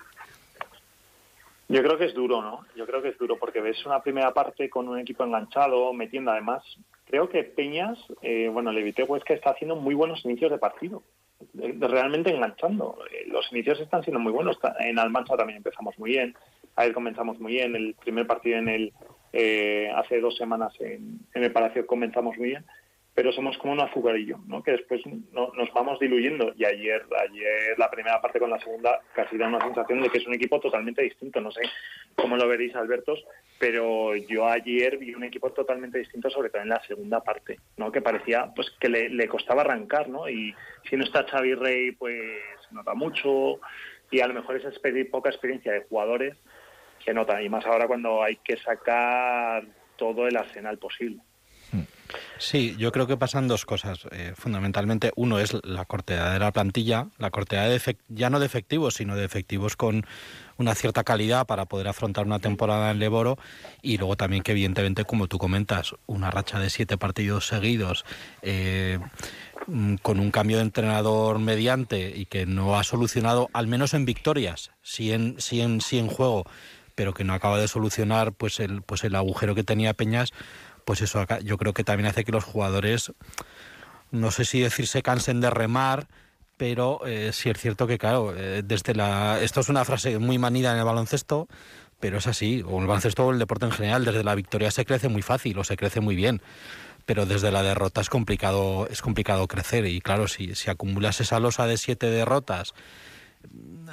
Yo 1.68 1.83
creo 1.83 1.99
que 1.99 2.06
es 2.06 2.14
duro, 2.14 2.40
¿no? 2.40 2.64
Yo 2.76 2.87
creo 2.87 3.02
que 3.02 3.09
es 3.09 3.18
duro 3.18 3.37
porque 3.38 3.61
ves 3.61 3.85
una 3.85 4.02
primera 4.02 4.33
parte 4.33 4.71
con 4.71 4.88
un 4.88 4.99
equipo 4.99 5.25
enganchado, 5.25 5.92
metiendo 5.92 6.30
además. 6.30 6.62
Creo 7.04 7.28
que 7.28 7.45
Peñas, 7.45 7.99
eh, 8.23 8.49
bueno, 8.50 8.73
le 8.73 8.80
evité 8.80 9.04
pues 9.04 9.23
que 9.23 9.35
está 9.35 9.50
haciendo 9.50 9.76
muy 9.76 9.95
buenos 9.95 10.25
inicios 10.25 10.50
de 10.50 10.59
partido, 10.59 11.02
realmente 11.54 12.30
enganchando. 12.30 12.99
Eh, 13.11 13.25
los 13.26 13.50
inicios 13.52 13.80
están 13.80 14.02
siendo 14.02 14.21
muy 14.21 14.33
buenos. 14.33 14.59
En 14.78 14.99
Almansa 14.99 15.37
también 15.37 15.59
empezamos 15.59 15.99
muy 15.99 16.12
bien. 16.12 16.35
Ayer 16.76 16.92
comenzamos 16.92 17.40
muy 17.40 17.54
bien, 17.54 17.75
el 17.75 17.95
primer 17.95 18.26
partido 18.26 18.59
en 18.59 18.68
el 18.68 18.92
eh, 19.33 19.90
hace 19.95 20.21
dos 20.21 20.37
semanas 20.37 20.75
en, 20.78 21.21
el 21.35 21.52
Palacio 21.52 21.87
comenzamos 21.87 22.37
muy 22.37 22.49
bien, 22.49 22.64
pero 23.14 23.33
somos 23.33 23.56
como 23.56 23.73
un 23.73 23.80
azucarillo, 23.80 24.38
¿no? 24.47 24.62
que 24.62 24.73
después 24.73 25.00
nos 25.33 25.73
vamos 25.73 25.99
diluyendo. 25.99 26.52
Y 26.54 26.66
ayer, 26.66 27.02
ayer 27.18 27.78
la 27.78 27.90
primera 27.90 28.21
parte 28.21 28.38
con 28.38 28.50
la 28.50 28.61
segunda 28.61 29.00
casi 29.14 29.38
da 29.38 29.49
una 29.49 29.61
sensación 29.61 30.02
de 30.02 30.11
que 30.11 30.18
es 30.18 30.26
un 30.26 30.35
equipo 30.35 30.61
totalmente 30.61 31.02
distinto. 31.02 31.40
No 31.40 31.50
sé 31.50 31.62
cómo 32.14 32.37
lo 32.37 32.47
veréis, 32.47 32.76
Albertos, 32.76 33.25
pero 33.59 34.14
yo 34.14 34.47
ayer 34.47 34.99
vi 34.99 35.14
un 35.14 35.25
equipo 35.25 35.50
totalmente 35.52 35.99
distinto, 35.99 36.28
sobre 36.28 36.50
todo 36.50 36.61
en 36.61 36.68
la 36.68 36.83
segunda 36.87 37.21
parte, 37.23 37.59
¿no? 37.78 37.90
que 37.90 38.02
parecía 38.02 38.52
pues 38.54 38.71
que 38.78 38.90
le, 38.90 39.28
costaba 39.28 39.62
arrancar, 39.62 40.11
¿no? 40.11 40.28
y 40.28 40.54
si 40.90 40.97
no 40.97 41.04
está 41.04 41.26
Xavi 41.26 41.54
Rey, 41.54 41.92
pues 41.92 42.21
nota 42.71 42.92
mucho, 42.92 43.61
y 44.11 44.21
a 44.21 44.28
lo 44.28 44.35
mejor 44.35 44.56
esa 44.56 44.71
poca 45.11 45.30
experiencia 45.30 45.73
de 45.73 45.85
jugadores 45.85 46.37
que 47.07 47.15
nota, 47.15 47.41
y 47.41 47.49
más 47.49 47.65
ahora 47.65 47.87
cuando 47.87 48.23
hay 48.23 48.37
que 48.37 48.57
sacar 48.57 49.65
todo 49.97 50.27
el 50.27 50.37
arsenal 50.37 50.77
posible. 50.77 51.23
Sí, 52.39 52.77
yo 52.79 52.93
creo 52.93 53.07
que 53.07 53.17
pasan 53.17 53.49
dos 53.49 53.65
cosas. 53.65 54.07
Eh, 54.13 54.33
fundamentalmente, 54.37 55.13
uno 55.17 55.39
es 55.39 55.57
la 55.65 55.85
cortedad 55.85 56.33
de 56.33 56.39
la 56.39 56.53
plantilla, 56.53 57.09
la 57.19 57.31
cortedad 57.31 57.69
de 57.69 57.97
ya 58.09 58.31
no 58.31 58.39
de 58.41 58.47
efectivos, 58.47 58.95
sino 58.95 59.17
de 59.17 59.25
efectivos 59.25 59.77
con 59.77 60.07
una 60.59 60.75
cierta 60.75 61.03
calidad 61.03 61.47
para 61.47 61.67
poder 61.67 61.89
afrontar 61.89 62.27
una 62.27 62.39
temporada 62.39 62.91
en 62.91 62.99
Leboro 62.99 63.39
y 63.83 63.99
luego 63.99 64.17
también 64.17 64.43
que 64.43 64.53
evidentemente, 64.53 65.05
como 65.05 65.29
tú 65.29 65.39
comentas, 65.39 65.95
una 66.07 66.31
racha 66.31 66.59
de 66.59 66.71
siete 66.71 66.97
partidos 66.99 67.47
seguidos 67.47 68.05
eh, 68.43 68.99
mm, 69.67 69.97
con 69.97 70.21
un 70.21 70.31
cambio 70.31 70.59
de 70.59 70.65
entrenador 70.65 71.39
mediante 71.39 72.13
y 72.17 72.27
que 72.27 72.47
no 72.47 72.79
ha 72.79 72.85
solucionado, 72.85 73.49
al 73.53 73.67
menos 73.67 73.95
en 73.95 74.05
victorias, 74.05 74.73
sí 74.83 75.13
en, 75.13 75.41
sí 75.41 75.61
en, 75.61 75.81
sí 75.81 75.99
en 75.99 76.09
juego, 76.09 76.45
pero 76.97 77.15
que 77.15 77.23
no 77.23 77.35
acaba 77.35 77.61
de 77.61 77.69
solucionar 77.69 78.33
pues 78.33 78.59
el, 78.59 78.83
pues 78.83 79.05
el 79.05 79.15
agujero 79.15 79.55
que 79.55 79.62
tenía 79.62 79.95
Peñas, 79.95 80.33
pues 80.85 81.03
eso 81.03 81.21
acá, 81.21 81.38
yo 81.41 81.59
creo 81.59 81.73
que 81.73 81.85
también 81.85 82.09
hace 82.09 82.25
que 82.25 82.33
los 82.33 82.43
jugadores, 82.43 83.12
no 84.11 84.33
sé 84.33 84.45
si 84.45 84.61
decir 84.61 84.88
se 84.88 85.03
cansen 85.03 85.41
de 85.41 85.50
remar, 85.50 86.09
pero 86.57 87.07
eh, 87.07 87.31
sí 87.33 87.50
es 87.50 87.59
cierto 87.61 87.87
que, 87.87 87.99
claro, 87.99 88.35
eh, 88.35 88.62
desde 88.65 88.95
la. 88.95 89.38
Esto 89.43 89.61
es 89.61 89.69
una 89.69 89.85
frase 89.85 90.19
muy 90.19 90.38
manida 90.38 90.73
en 90.73 90.79
el 90.79 90.85
baloncesto, 90.85 91.49
pero 92.00 92.19
es 92.19 92.26
así, 92.26 92.65
o 92.67 92.81
el 92.81 92.87
baloncesto 92.87 93.26
o 93.26 93.33
el 93.33 93.38
deporte 93.38 93.67
en 93.67 93.73
general, 93.73 94.05
desde 94.05 94.25
la 94.25 94.35
victoria 94.35 94.71
se 94.71 94.87
crece 94.87 95.09
muy 95.09 95.23
fácil 95.23 95.59
o 95.59 95.65
se 95.65 95.76
crece 95.76 96.00
muy 96.00 96.17
bien. 96.17 96.41
Pero 97.05 97.26
desde 97.26 97.53
la 97.53 97.62
derrota 97.62 98.00
es 98.00 98.09
complicado, 98.09 98.88
es 98.91 99.03
complicado 99.03 99.47
crecer. 99.47 99.87
Y 99.87 100.00
claro, 100.00 100.26
si, 100.29 100.55
si 100.55 100.71
acumulas 100.71 101.21
esa 101.21 101.38
losa 101.38 101.67
de 101.67 101.76
siete 101.76 102.11
derrotas 102.11 102.75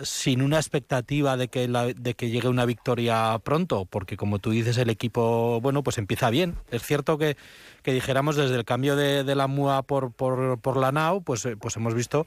sin 0.04 0.42
una 0.42 0.58
expectativa 0.58 1.38
de 1.38 1.48
que, 1.48 1.68
de 1.68 2.14
que 2.16 2.30
llegue 2.30 2.48
una 2.48 2.66
victoria 2.66 3.40
pronto, 3.44 3.86
porque 3.86 4.18
como 4.18 4.40
tú 4.40 4.52
dices, 4.52 4.78
el 4.78 4.90
equipo, 4.90 5.60
bueno, 5.62 5.84
pues 5.84 5.98
empieza 5.98 6.30
bien. 6.30 6.56
Es 6.72 6.84
cierto 6.84 7.18
que, 7.18 7.38
que 7.84 7.94
dijéramos 7.94 8.36
desde 8.36 8.56
el 8.56 8.66
cambio 8.66 8.96
de, 8.96 9.36
la 9.36 9.48
MUA 9.48 9.84
por, 9.84 10.12
por, 10.12 10.78
la 10.78 10.92
NAU, 10.92 11.22
pues, 11.24 11.46
eh, 11.46 11.58
pues 11.58 11.76
hemos 11.76 11.94
visto 11.94 12.26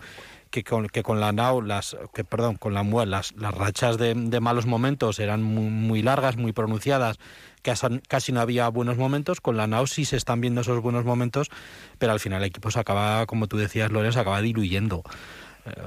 que 0.50 0.62
con, 0.64 0.86
que 0.86 1.02
con 1.02 1.20
la 1.20 1.32
NAU, 1.32 1.62
las, 1.62 1.96
que, 2.14 2.24
perdón, 2.24 2.56
con 2.56 2.74
la 2.74 2.82
MUA 2.82 3.06
las, 3.06 3.34
las 3.36 3.54
rachas 3.54 3.98
de, 3.98 4.14
malos 4.40 4.66
momentos 4.66 5.18
eran 5.18 5.42
muy, 5.42 6.02
largas, 6.02 6.36
muy 6.36 6.52
pronunciadas, 6.52 7.18
que 7.62 7.74
casi 8.06 8.32
no 8.32 8.40
había 8.40 8.68
buenos 8.68 8.96
momentos. 8.96 9.40
Con 9.40 9.56
la 9.56 9.66
NAU 9.66 9.86
sí 9.86 10.04
se 10.04 10.16
están 10.16 10.40
viendo 10.40 10.60
esos 10.60 10.80
buenos 10.80 11.04
momentos, 11.04 11.50
pero 11.98 12.12
al 12.12 12.20
final 12.20 12.42
el 12.42 12.48
equipo 12.48 12.70
se 12.70 12.78
acaba, 12.78 13.26
como 13.26 13.48
tú 13.48 13.56
decías, 13.56 13.90
Lore, 13.90 14.12
se 14.12 14.20
acaba 14.20 14.40
diluyendo. 14.40 15.02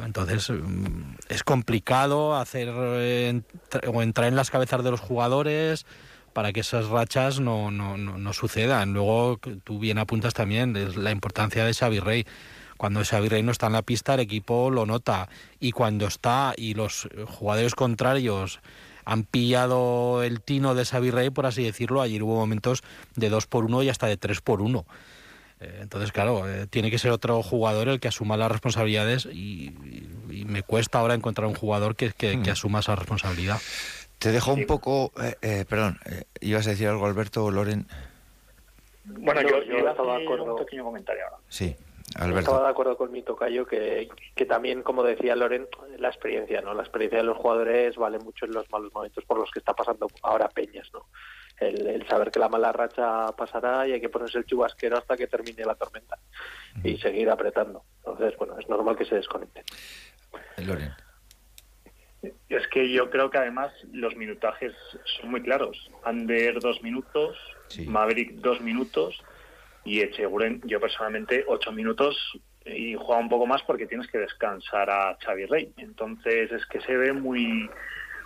Entonces 0.04 0.50
mm, 0.50 1.16
es 1.30 1.44
complicado 1.44 2.36
hacer 2.36 2.70
eh, 2.72 3.42
o 3.88 4.02
entrar 4.02 4.28
en 4.28 4.36
las 4.36 4.52
cabezas 4.52 4.84
de 4.84 4.92
los 4.92 5.00
jugadores 5.00 5.86
para 6.34 6.54
que 6.54 6.60
esas 6.60 6.88
rachas 6.88 7.40
no, 7.40 7.72
no, 7.72 7.98
no, 7.98 8.34
sucedan. 8.34 8.94
Luego 8.94 9.40
tú 9.64 9.80
bien 9.80 9.98
apuntas 9.98 10.34
también 10.34 10.74
la 11.04 11.12
importancia 11.12 11.66
de 11.66 11.74
Xavi 11.74 12.00
Rey. 12.00 12.26
Cuando 12.78 13.04
Xavi 13.04 13.28
Rey 13.28 13.44
no 13.44 13.52
está 13.52 13.68
en 13.68 13.74
la 13.74 13.82
pista, 13.82 14.14
el 14.14 14.22
equipo 14.22 14.70
lo 14.70 14.86
nota. 14.86 15.28
Y 15.60 15.72
cuando 15.72 16.08
está 16.08 16.54
y 16.56 16.76
los 16.76 17.10
jugadores 17.26 17.76
contrarios 17.76 18.62
han 19.06 19.24
pillado 19.24 20.24
el 20.24 20.42
tino 20.42 20.76
de 20.76 20.86
Xavi 20.86 21.12
Rey, 21.12 21.30
por 21.30 21.46
así 21.46 21.64
decirlo, 21.64 22.02
ayer 22.02 22.22
hubo 22.22 22.36
momentos 22.36 22.84
de 23.16 23.30
2 23.30 23.48
por 23.48 23.66
1 23.66 23.84
y 23.84 23.90
hasta 23.90 24.08
de 24.08 24.18
3 24.18 24.42
por 24.42 24.62
1. 24.62 24.86
Eh, 25.60 25.80
entonces, 25.82 26.12
claro, 26.12 26.48
eh, 26.50 26.68
tiene 26.68 26.90
que 26.90 26.98
ser 26.98 27.12
otro 27.12 27.42
jugador 27.44 27.90
el 27.90 28.00
que 28.00 28.08
asuma 28.08 28.38
las 28.38 28.52
responsabilidades 28.52 29.26
y, 29.26 29.76
me 30.46 30.64
cuesta 30.64 31.00
ahora 31.00 31.14
encontrar 31.14 31.48
un 31.48 31.54
jugador 31.54 31.96
que, 31.96 32.12
que, 32.12 32.38
hmm. 32.38 32.50
asuma 32.50 32.80
esa 32.80 32.96
responsabilidad. 32.96 33.58
Te 34.18 34.32
dejo 34.32 34.54
un 34.54 34.66
poco, 34.66 35.12
eh, 35.42 35.66
perdón, 35.70 36.00
ibas 36.42 36.66
a 36.66 36.72
decir 36.72 36.88
algo, 36.88 37.06
Alberto, 37.06 37.52
Loren. 37.52 37.86
Bueno, 39.06 39.42
yo, 39.42 39.62
yo, 39.64 39.78
estaba 39.78 40.18
de 40.18 40.24
acuerdo. 40.24 40.56
Un 40.56 40.66
pequeño 40.66 40.84
comentario 40.84 41.24
ahora. 41.26 41.38
Sí. 41.50 41.76
Alberto. 42.16 42.40
Estaba 42.40 42.64
de 42.64 42.70
acuerdo 42.70 42.98
con 42.98 43.12
mi 43.12 43.22
tocayo 43.22 43.68
que, 43.68 44.10
que 44.34 44.46
también, 44.46 44.82
como 44.82 45.04
decía 45.04 45.36
Loren, 45.36 45.68
la 46.00 46.08
experiencia, 46.08 46.62
¿no? 46.62 46.74
La 46.74 46.82
experiencia 46.82 47.20
de 47.20 47.26
los 47.26 47.38
jugadores 47.38 47.96
vale 47.98 48.18
mucho 48.20 48.46
en 48.46 48.54
los 48.54 48.70
malos 48.72 48.92
momentos 48.94 49.24
por 49.26 49.38
los 49.38 49.52
que 49.52 49.60
está 49.60 49.74
pasando 49.74 50.08
ahora 50.24 50.50
Peñas, 50.50 50.90
¿no? 50.94 51.06
El, 51.60 52.06
saber 52.08 52.32
que 52.32 52.40
la 52.40 52.50
mala 52.50 52.72
racha 52.72 53.28
pasará 53.38 53.88
y 53.88 53.94
hay 53.94 54.02
que 54.02 54.10
ponerse 54.10 54.38
el 54.38 54.46
chubasquero 54.46 54.98
hasta 54.98 55.18
que 55.18 55.28
termine 55.28 55.66
la 55.66 55.76
tormenta 55.76 56.18
y 56.84 56.98
seguir 56.98 57.30
apretando. 57.30 57.84
Entonces, 57.98 58.36
bueno, 58.38 58.58
es 58.60 58.68
normal 58.70 58.98
que 58.98 59.06
se 59.06 59.16
desconecte. 59.16 59.64
Loren. 60.58 60.94
Es 62.50 62.68
que 62.68 62.92
yo 62.92 63.10
creo 63.10 63.30
que 63.30 63.38
además 63.38 63.72
los 63.94 64.16
minutajes 64.16 64.74
son 65.20 65.32
muy 65.32 65.42
claros. 65.42 65.90
Ander 66.04 66.60
dos 66.60 66.82
minutos, 66.82 67.38
Maverick 67.86 68.34
dos 68.36 68.60
minutos 68.60 69.24
y 69.86 70.02
Echeguren, 70.02 70.62
yo 70.66 70.82
personalmente 70.82 71.46
ocho 71.48 71.72
minutos 71.72 72.18
y 72.66 72.96
juega 72.96 73.22
un 73.22 73.30
poco 73.30 73.46
más 73.46 73.64
porque 73.64 73.88
tienes 73.88 74.08
que 74.08 74.18
descansar 74.18 74.90
a 74.90 75.18
Xavi 75.24 75.46
Rey. 75.46 75.74
Entonces 75.78 76.52
es 76.52 76.66
que 76.66 76.82
se 76.82 76.98
ve 76.98 77.14
muy 77.14 77.70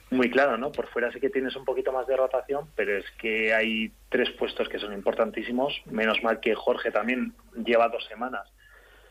muy 0.09 0.29
claro, 0.29 0.57
¿no? 0.57 0.71
Por 0.71 0.87
fuera 0.87 1.11
sí 1.11 1.19
que 1.19 1.29
tienes 1.29 1.55
un 1.55 1.65
poquito 1.65 1.91
más 1.91 2.07
de 2.07 2.15
rotación, 2.15 2.69
pero 2.75 2.97
es 2.97 3.05
que 3.19 3.53
hay 3.53 3.91
tres 4.09 4.29
puestos 4.31 4.69
que 4.69 4.79
son 4.79 4.93
importantísimos. 4.93 5.81
Menos 5.85 6.21
mal 6.23 6.39
que 6.39 6.55
Jorge 6.55 6.91
también 6.91 7.33
lleva 7.65 7.89
dos 7.89 8.05
semanas. 8.05 8.47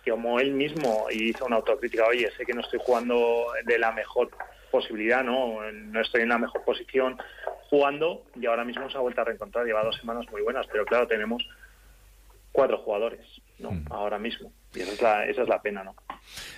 Que 0.04 0.10
como 0.10 0.40
él 0.40 0.52
mismo 0.52 1.06
hizo 1.10 1.44
una 1.44 1.56
autocrítica, 1.56 2.06
oye, 2.06 2.30
sé 2.36 2.44
que 2.44 2.54
no 2.54 2.60
estoy 2.60 2.80
jugando 2.82 3.46
de 3.64 3.78
la 3.78 3.92
mejor 3.92 4.30
posibilidad, 4.70 5.22
¿no? 5.22 5.60
No 5.70 6.00
estoy 6.00 6.22
en 6.22 6.30
la 6.30 6.38
mejor 6.38 6.64
posición 6.64 7.18
jugando 7.68 8.24
y 8.34 8.46
ahora 8.46 8.64
mismo 8.64 8.90
se 8.90 8.96
ha 8.96 9.00
vuelto 9.00 9.20
a 9.20 9.24
reencontrar. 9.24 9.66
Lleva 9.66 9.84
dos 9.84 9.96
semanas 9.96 10.26
muy 10.30 10.42
buenas, 10.42 10.66
pero 10.70 10.84
claro, 10.84 11.06
tenemos 11.06 11.46
cuatro 12.52 12.78
jugadores, 12.78 13.26
¿no? 13.58 13.72
Mm. 13.72 13.84
Ahora 13.90 14.18
mismo. 14.18 14.52
Y 14.74 14.80
esa 14.80 15.24
es 15.24 15.48
la, 15.48 15.60
pena, 15.60 15.84
¿no? 15.84 15.94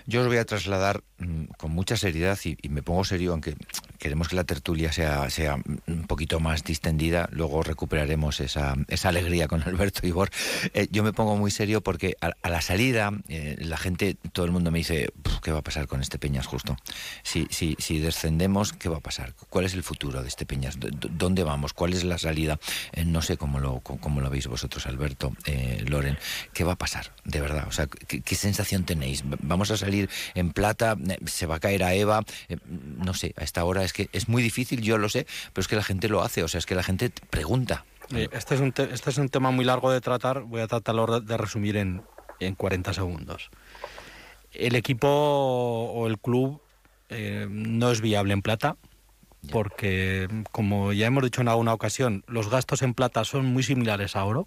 Yo 0.06 0.20
os 0.20 0.26
voy 0.28 0.36
a 0.36 0.44
trasladar 0.44 1.02
mm, 1.18 1.44
con 1.56 1.72
mucha 1.72 1.96
seriedad 1.96 2.38
y, 2.44 2.68
me 2.68 2.82
pongo 2.82 3.04
serio, 3.04 3.32
aunque 3.32 3.56
queremos 3.98 4.28
que 4.28 4.36
la 4.36 4.44
tertulia 4.44 4.92
sea, 4.92 5.28
sea 5.30 5.56
un 5.86 6.06
poquito 6.06 6.38
más 6.38 6.62
distendida, 6.62 7.28
luego 7.32 7.62
recuperaremos 7.62 8.40
esa, 8.40 8.74
esa 8.88 9.08
alegría 9.08 9.48
con 9.48 9.62
Alberto 9.62 10.06
Ibor. 10.06 10.30
Eh, 10.74 10.86
yo 10.90 11.02
me 11.02 11.12
pongo 11.12 11.36
muy 11.36 11.50
serio 11.50 11.80
porque 11.80 12.16
a, 12.20 12.48
la 12.48 12.60
salida 12.60 13.10
eh, 13.28 13.56
la 13.58 13.76
gente, 13.76 14.16
todo 14.32 14.46
el 14.46 14.52
mundo 14.52 14.70
me 14.70 14.78
dice, 14.78 15.10
¿qué 15.42 15.50
va 15.50 15.58
a 15.58 15.62
pasar 15.62 15.88
con 15.88 16.00
este 16.00 16.18
Peñas 16.18 16.46
justo? 16.46 16.76
Si, 17.22 17.48
si, 17.50 17.74
si 17.78 17.98
descendemos, 17.98 18.72
¿qué 18.72 18.88
va 18.88 18.98
a 18.98 19.00
pasar? 19.00 19.34
¿Cuál 19.48 19.64
es 19.64 19.74
el 19.74 19.82
futuro 19.82 20.22
de 20.22 20.28
este 20.28 20.46
Peñas? 20.46 20.76
¿Dónde 20.78 21.42
vamos? 21.42 21.72
¿Cuál 21.72 21.94
es 21.94 22.04
la 22.04 22.18
salida? 22.18 22.60
Eh, 22.92 23.04
no 23.04 23.22
sé 23.22 23.36
cómo 23.36 23.58
lo, 23.58 23.80
cómo 23.80 24.20
lo 24.20 24.30
veis 24.30 24.46
vosotros, 24.46 24.86
Alberto, 24.86 25.32
Loren. 25.86 26.18
¿Qué 26.52 26.62
va 26.62 26.72
a 26.72 26.78
pasar? 26.78 27.12
De 27.24 27.40
verdad, 27.40 27.66
o 27.68 27.72
sea, 27.72 27.88
¿qué, 28.04 28.34
sensación 28.34 28.84
tenéis? 28.84 29.22
¿Vamos 29.40 29.70
a 29.70 29.76
salir 29.76 30.08
en 30.34 30.52
plata? 30.52 30.96
¿Se 31.26 31.46
va 31.46 31.56
a 31.56 31.60
caer 31.60 31.84
a 31.84 31.94
Eva? 31.94 32.22
no 32.98 33.14
sé, 33.14 33.34
a 33.36 33.44
esta 33.44 33.64
hora 33.64 33.84
es 33.84 33.92
que 33.92 34.08
es 34.12 34.28
muy 34.28 34.42
difícil, 34.42 34.80
yo 34.80 34.98
lo 34.98 35.08
sé, 35.08 35.26
pero 35.52 35.62
es 35.62 35.68
que 35.68 35.76
la 35.76 35.82
gente 35.82 36.08
lo 36.08 36.22
hace, 36.22 36.42
o 36.42 36.48
sea, 36.48 36.58
es 36.58 36.66
que 36.66 36.74
la 36.74 36.82
gente 36.82 37.10
pregunta. 37.30 37.84
Este 38.10 38.54
es 38.54 38.60
un, 38.60 38.72
este 38.76 39.10
es 39.10 39.18
un 39.18 39.28
tema 39.28 39.50
muy 39.50 39.64
largo 39.64 39.90
de 39.90 40.00
tratar, 40.00 40.42
voy 40.42 40.60
a 40.60 40.66
tratarlo 40.66 41.20
de 41.20 41.36
resumir 41.36 41.76
en, 41.76 42.02
en 42.40 42.54
40 42.54 42.92
segundos. 42.92 43.50
El 44.52 44.76
equipo 44.76 45.08
o 45.08 46.06
el 46.06 46.18
club 46.18 46.60
eh, 47.08 47.46
no 47.50 47.90
es 47.90 48.00
viable 48.00 48.32
en 48.32 48.42
plata, 48.42 48.76
porque 49.50 50.28
como 50.52 50.92
ya 50.92 51.06
hemos 51.06 51.22
dicho 51.22 51.40
en 51.40 51.48
alguna 51.48 51.74
ocasión, 51.74 52.24
los 52.26 52.48
gastos 52.48 52.82
en 52.82 52.94
plata 52.94 53.24
son 53.24 53.46
muy 53.46 53.62
similares 53.62 54.16
a 54.16 54.24
oro. 54.24 54.46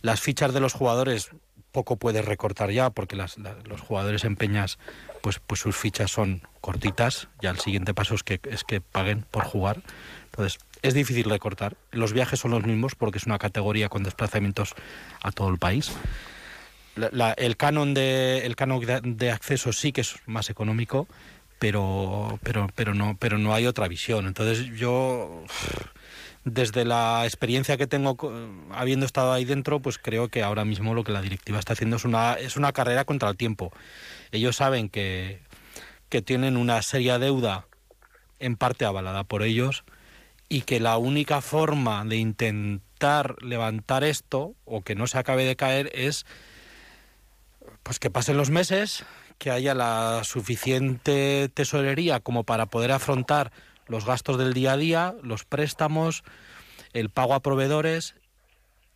Las 0.00 0.20
fichas 0.20 0.52
de 0.52 0.60
los 0.60 0.72
jugadores 0.72 1.30
poco 1.72 1.96
puedes 1.96 2.24
recortar 2.24 2.70
ya, 2.70 2.90
porque 2.90 3.16
los 3.16 3.80
jugadores 3.80 4.24
en 4.24 4.36
Peñas, 4.36 4.78
pues, 5.22 5.40
pues 5.40 5.60
sus 5.60 5.76
fichas 5.76 6.10
son 6.10 6.42
cortitas. 6.60 7.28
Ya 7.40 7.50
el 7.50 7.58
siguiente 7.58 7.94
paso 7.94 8.14
es 8.14 8.22
que, 8.22 8.40
es 8.50 8.64
que 8.64 8.80
paguen 8.80 9.24
por 9.30 9.44
jugar. 9.44 9.82
Entonces, 10.26 10.58
es 10.82 10.94
difícil 10.94 11.28
recortar. 11.28 11.76
Los 11.90 12.12
viajes 12.12 12.40
son 12.40 12.52
los 12.52 12.64
mismos 12.64 12.94
porque 12.94 13.18
es 13.18 13.26
una 13.26 13.38
categoría 13.38 13.88
con 13.88 14.02
desplazamientos 14.02 14.74
a 15.22 15.32
todo 15.32 15.48
el 15.48 15.58
país. 15.58 15.92
el 17.36 17.56
canon 17.56 17.94
de 17.94 18.46
el 18.46 18.56
canon 18.56 18.80
de 19.02 19.30
acceso 19.30 19.72
sí 19.72 19.92
que 19.92 20.02
es 20.02 20.16
más 20.26 20.50
económico, 20.50 21.08
pero 21.58 22.38
pero 22.42 22.68
pero 22.74 22.94
no 22.94 23.16
pero 23.18 23.38
no 23.38 23.54
hay 23.54 23.66
otra 23.66 23.88
visión. 23.88 24.26
Entonces 24.26 24.66
yo 24.76 25.44
desde 26.52 26.84
la 26.84 27.22
experiencia 27.24 27.76
que 27.76 27.86
tengo 27.86 28.16
habiendo 28.72 29.06
estado 29.06 29.32
ahí 29.32 29.44
dentro, 29.44 29.80
pues 29.80 29.98
creo 29.98 30.28
que 30.28 30.42
ahora 30.42 30.64
mismo 30.64 30.94
lo 30.94 31.04
que 31.04 31.12
la 31.12 31.22
directiva 31.22 31.58
está 31.58 31.72
haciendo 31.72 31.96
es 31.96 32.04
una, 32.04 32.34
es 32.34 32.56
una 32.56 32.72
carrera 32.72 33.04
contra 33.04 33.28
el 33.28 33.36
tiempo. 33.36 33.72
Ellos 34.32 34.56
saben 34.56 34.88
que, 34.88 35.40
que 36.08 36.22
tienen 36.22 36.56
una 36.56 36.82
seria 36.82 37.18
deuda 37.18 37.66
en 38.38 38.56
parte 38.56 38.84
avalada 38.84 39.24
por 39.24 39.42
ellos 39.42 39.84
y 40.48 40.62
que 40.62 40.80
la 40.80 40.96
única 40.96 41.40
forma 41.40 42.04
de 42.04 42.16
intentar 42.16 43.42
levantar 43.42 44.04
esto 44.04 44.54
o 44.64 44.82
que 44.82 44.94
no 44.94 45.06
se 45.06 45.18
acabe 45.18 45.44
de 45.44 45.56
caer 45.56 45.90
es 45.94 46.24
pues 47.82 47.98
que 47.98 48.10
pasen 48.10 48.36
los 48.36 48.50
meses, 48.50 49.04
que 49.38 49.50
haya 49.50 49.74
la 49.74 50.22
suficiente 50.24 51.50
tesorería 51.52 52.20
como 52.20 52.44
para 52.44 52.66
poder 52.66 52.92
afrontar 52.92 53.52
los 53.88 54.04
gastos 54.04 54.38
del 54.38 54.54
día 54.54 54.72
a 54.72 54.76
día, 54.76 55.14
los 55.22 55.44
préstamos, 55.44 56.22
el 56.92 57.10
pago 57.10 57.34
a 57.34 57.40
proveedores 57.40 58.14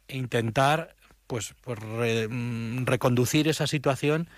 e 0.08 0.16
intentar 0.16 0.94
pues, 1.26 1.54
pues 1.62 1.80
mm, 1.80 2.84
reconducir 2.84 3.48
esa 3.48 3.66
situación, 3.66 4.28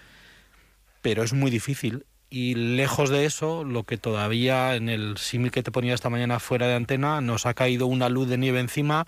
pero 1.03 1.23
es 1.23 1.33
muy 1.33 1.51
difícil. 1.51 2.07
Y 2.31 2.55
lejos 2.55 3.11
de 3.11 3.27
eso, 3.27 3.65
lo 3.65 3.85
que 3.85 3.97
todavía 3.97 4.75
en 4.75 4.89
el 4.89 5.19
símil 5.19 5.51
que 5.51 5.63
te 5.63 5.71
ponía 5.71 5.95
esta 5.95 6.11
mañana 6.11 6.41
fuera 6.41 6.67
de 6.67 6.75
antena, 6.75 7.21
nos 7.21 7.47
ha 7.47 7.55
caído 7.55 7.87
una 7.87 8.09
luz 8.09 8.29
de 8.29 8.39
nieve 8.39 8.61
encima. 8.61 9.07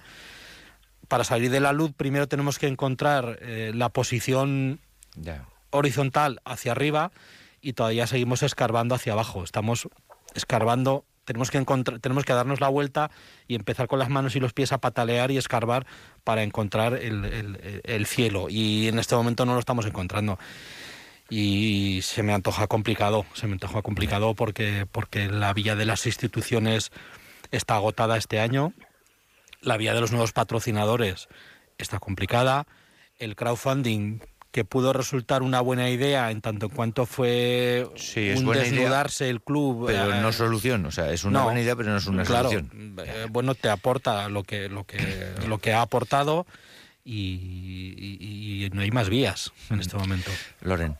Para 1.08 1.24
salir 1.24 1.50
de 1.50 1.60
la 1.60 1.72
luz, 1.72 1.92
primero 1.96 2.28
tenemos 2.28 2.58
que 2.58 2.68
encontrar 2.68 3.38
eh, 3.40 3.72
la 3.74 3.88
posición 3.88 4.80
horizontal 5.70 6.40
hacia 6.44 6.72
arriba 6.72 7.10
y 7.60 7.72
todavía 7.72 8.06
seguimos 8.06 8.42
escarbando 8.42 8.94
hacia 8.94 9.12
abajo. 9.12 9.42
Estamos 9.42 9.88
escarbando 10.34 11.04
tenemos 11.26 11.50
que 11.50 11.62
tenemos 12.00 12.24
que 12.24 12.32
darnos 12.32 12.60
la 12.60 12.68
vuelta 12.68 13.10
y 13.46 13.56
empezar 13.56 13.88
con 13.88 13.98
las 13.98 14.08
manos 14.08 14.36
y 14.36 14.40
los 14.40 14.54
pies 14.54 14.72
a 14.72 14.78
patalear 14.78 15.30
y 15.30 15.36
escarbar 15.36 15.86
para 16.24 16.42
encontrar 16.42 16.94
el, 16.94 18.06
cielo. 18.06 18.46
Y 18.48 18.88
en 18.88 18.98
este 18.98 19.14
momento 19.14 19.44
no 19.44 19.52
lo 19.52 19.60
estamos 19.60 19.84
encontrando. 19.84 20.38
Y 21.28 22.00
se 22.02 22.22
me 22.22 22.32
antoja 22.32 22.68
complicado, 22.68 23.26
se 23.34 23.48
me 23.48 23.54
antoja 23.54 23.82
complicado 23.82 24.34
porque, 24.34 24.86
porque 24.90 25.28
la 25.28 25.52
vía 25.52 25.74
de 25.74 25.84
las 25.84 26.06
instituciones 26.06 26.92
está 27.50 27.74
agotada 27.74 28.16
este 28.16 28.38
año, 28.38 28.72
la 29.60 29.76
vía 29.76 29.92
de 29.92 30.00
los 30.00 30.12
nuevos 30.12 30.32
patrocinadores 30.32 31.28
está 31.78 31.98
complicada, 31.98 32.66
el 33.18 33.34
crowdfunding 33.34 34.20
que 34.56 34.64
pudo 34.64 34.94
resultar 34.94 35.42
una 35.42 35.60
buena 35.60 35.90
idea 35.90 36.30
en 36.30 36.40
tanto 36.40 36.64
en 36.64 36.72
cuanto 36.72 37.04
fue 37.04 37.86
un 37.86 38.52
desnudarse 38.54 39.28
el 39.28 39.42
club. 39.42 39.88
Pero 39.88 40.06
no 40.06 40.30
eh, 40.30 40.32
solución, 40.32 40.86
o 40.86 40.90
sea, 40.90 41.12
es 41.12 41.24
una 41.24 41.44
buena 41.44 41.60
idea, 41.60 41.76
pero 41.76 41.90
no 41.90 41.98
es 41.98 42.06
una 42.06 42.24
solución. 42.24 42.96
Eh, 43.04 43.26
bueno, 43.28 43.54
te 43.54 43.68
aporta 43.68 44.30
lo 44.30 44.44
que, 44.44 44.70
lo 44.70 44.84
que, 44.84 44.96
lo 45.46 45.58
que 45.58 45.74
ha 45.74 45.82
aportado 45.82 46.46
y, 47.04 48.70
no 48.72 48.80
hay 48.80 48.90
más 48.90 49.10
vías 49.10 49.52
en 49.68 49.80
este 49.80 49.98
momento. 49.98 50.30
Loren. 50.62 50.96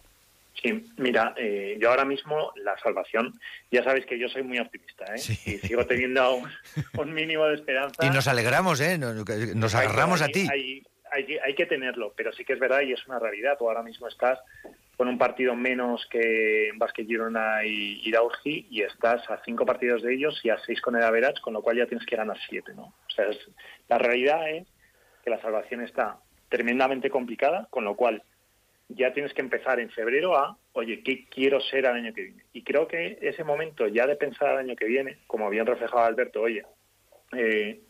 Sí, 0.62 0.92
mira, 0.98 1.32
eh, 1.38 1.78
yo 1.80 1.88
ahora 1.88 2.04
mismo 2.04 2.52
la 2.62 2.76
salvación, 2.78 3.40
ya 3.70 3.82
sabéis 3.82 4.04
que 4.04 4.18
yo 4.18 4.28
soy 4.28 4.42
muy 4.42 4.58
optimista, 4.58 5.06
¿eh? 5.14 5.20
Y 5.46 5.66
sigo 5.66 5.86
teniendo 5.86 6.42
un, 6.98 7.14
mínimo 7.14 7.46
de 7.46 7.54
esperanza. 7.54 8.04
Y 8.04 8.10
nos 8.10 8.28
alegramos, 8.28 8.82
¿eh? 8.82 8.98
Nos, 8.98 9.74
agarramos 9.74 10.20
a 10.20 10.28
ti 10.28 10.46
hay, 10.52 10.82
hay 11.12 11.54
que 11.54 11.66
tenerlo, 11.66 12.12
pero 12.16 12.32
sí 12.32 12.44
que 12.44 12.54
es 12.54 12.58
verdad 12.58 12.82
y 12.82 12.92
es 12.92 13.06
una 13.06 13.18
realidad. 13.18 13.56
Tú 13.58 13.68
ahora 13.68 13.82
mismo 13.82 14.08
estás 14.08 14.38
con 14.96 15.08
un 15.08 15.18
partido 15.18 15.54
menos 15.54 16.06
que 16.10 16.70
Basque 16.76 17.04
Girona 17.04 17.64
y 17.64 18.00
Iraurgi 18.08 18.66
y 18.70 18.82
estás 18.82 19.28
a 19.30 19.42
cinco 19.44 19.66
partidos 19.66 20.02
de 20.02 20.14
ellos 20.14 20.40
y 20.42 20.50
a 20.50 20.58
seis 20.64 20.80
con 20.80 20.96
el 20.96 21.02
Average, 21.02 21.42
con 21.42 21.52
lo 21.52 21.62
cual 21.62 21.76
ya 21.76 21.86
tienes 21.86 22.06
que 22.06 22.16
ganar 22.16 22.38
siete, 22.48 22.72
¿no? 22.74 22.84
O 22.84 23.10
sea, 23.14 23.26
la 23.88 23.98
realidad 23.98 24.48
es 24.50 24.66
que 25.22 25.30
la 25.30 25.40
salvación 25.40 25.82
está 25.82 26.18
tremendamente 26.48 27.10
complicada, 27.10 27.66
con 27.70 27.84
lo 27.84 27.94
cual 27.94 28.22
ya 28.88 29.12
tienes 29.12 29.34
que 29.34 29.42
empezar 29.42 29.80
en 29.80 29.90
febrero 29.90 30.36
a, 30.36 30.56
oye, 30.72 31.02
¿qué 31.02 31.26
quiero 31.28 31.60
ser 31.60 31.80
el 31.80 31.96
año 31.96 32.14
que 32.14 32.22
viene? 32.22 32.44
Y 32.52 32.62
creo 32.62 32.86
que 32.86 33.18
ese 33.20 33.44
momento 33.44 33.88
ya 33.88 34.06
de 34.06 34.16
pensar 34.16 34.48
al 34.48 34.58
año 34.58 34.76
que 34.76 34.86
viene, 34.86 35.18
como 35.26 35.50
bien 35.50 35.66
reflejaba 35.66 36.06
Alberto, 36.06 36.40
oye, 36.40 36.64
eh, 37.32 37.80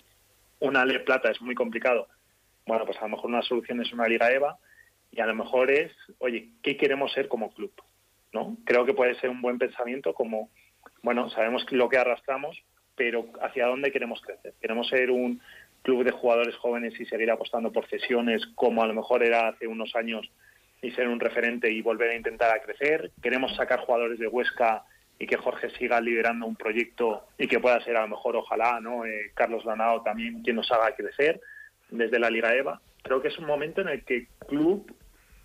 una 0.61 0.85
Le 0.85 1.01
Plata 1.01 1.31
es 1.31 1.41
muy 1.43 1.55
complicado, 1.55 2.09
bueno, 2.67 2.85
pues 2.85 2.99
a 2.99 3.03
lo 3.03 3.11
mejor 3.11 3.31
una 3.31 3.43
solución 3.43 3.81
es 3.81 3.93
una 3.93 4.09
Liga 4.09 4.31
EVA 4.31 4.59
y 5.13 5.21
a 5.21 5.27
lo 5.27 5.35
mejor 5.35 5.71
es, 5.71 5.93
oye, 6.19 6.51
¿qué 6.63 6.77
queremos 6.77 7.13
ser 7.13 7.29
como 7.29 7.53
club? 7.55 7.73
¿No? 8.33 8.57
Creo 8.65 8.85
que 8.85 8.93
puede 8.93 9.15
ser 9.21 9.31
un 9.31 9.41
buen 9.41 9.57
pensamiento 9.57 10.13
como, 10.13 10.51
bueno, 11.03 11.31
sabemos 11.31 11.65
lo 11.71 11.89
que 11.89 11.97
arrastramos, 11.97 12.61
pero 12.97 13.27
¿hacia 13.41 13.67
dónde 13.67 13.93
queremos 13.93 14.21
crecer? 14.21 14.55
¿Queremos 14.61 14.89
ser 14.89 15.11
un 15.11 15.41
club 15.83 16.05
de 16.05 16.11
jugadores 16.11 16.57
jóvenes 16.57 16.99
y 17.01 17.07
seguir 17.07 17.31
apostando 17.31 17.73
por 17.73 17.87
cesiones 17.87 18.45
como 18.57 18.83
a 18.83 18.87
lo 18.87 18.95
mejor 18.95 19.23
era 19.23 19.49
hace 19.49 19.69
unos 19.69 19.95
años 19.95 20.29
y 20.83 20.91
ser 20.91 21.09
un 21.09 21.21
referente 21.21 21.71
y 21.71 21.81
volver 21.83 22.11
a 22.11 22.17
intentar 22.17 22.55
a 22.55 22.61
crecer? 22.61 23.13
¿Queremos 23.23 23.55
sacar 23.55 23.81
jugadores 23.81 24.19
de 24.19 24.27
Huesca 24.27 24.85
y 25.19 25.27
que 25.27 25.37
Jorge 25.37 25.71
siga 25.79 26.01
liderando 26.01 26.47
un 26.47 26.57
proyecto 26.57 27.29
y 27.39 27.47
que 27.47 27.61
pueda 27.61 27.81
ser 27.83 27.97
a 27.97 28.03
lo 28.03 28.09
mejor, 28.09 28.37
ojalá, 28.37 28.81
¿no? 28.81 29.07
Eh, 29.07 29.31
Carlos 29.35 29.65
Lanao 29.65 30.03
también 30.03 30.43
quien 30.43 30.57
nos 30.57 30.71
haga 30.73 30.95
crecer 30.95 31.41
desde 31.91 32.19
la 32.19 32.31
Liga 32.31 32.55
EVA. 32.55 32.81
Creo 33.03 33.23
que 33.23 33.29
es 33.29 33.39
un 33.39 33.47
momento 33.47 33.81
en 33.81 33.89
el 33.89 34.05
que 34.05 34.17
el 34.17 34.29
club, 34.49 34.95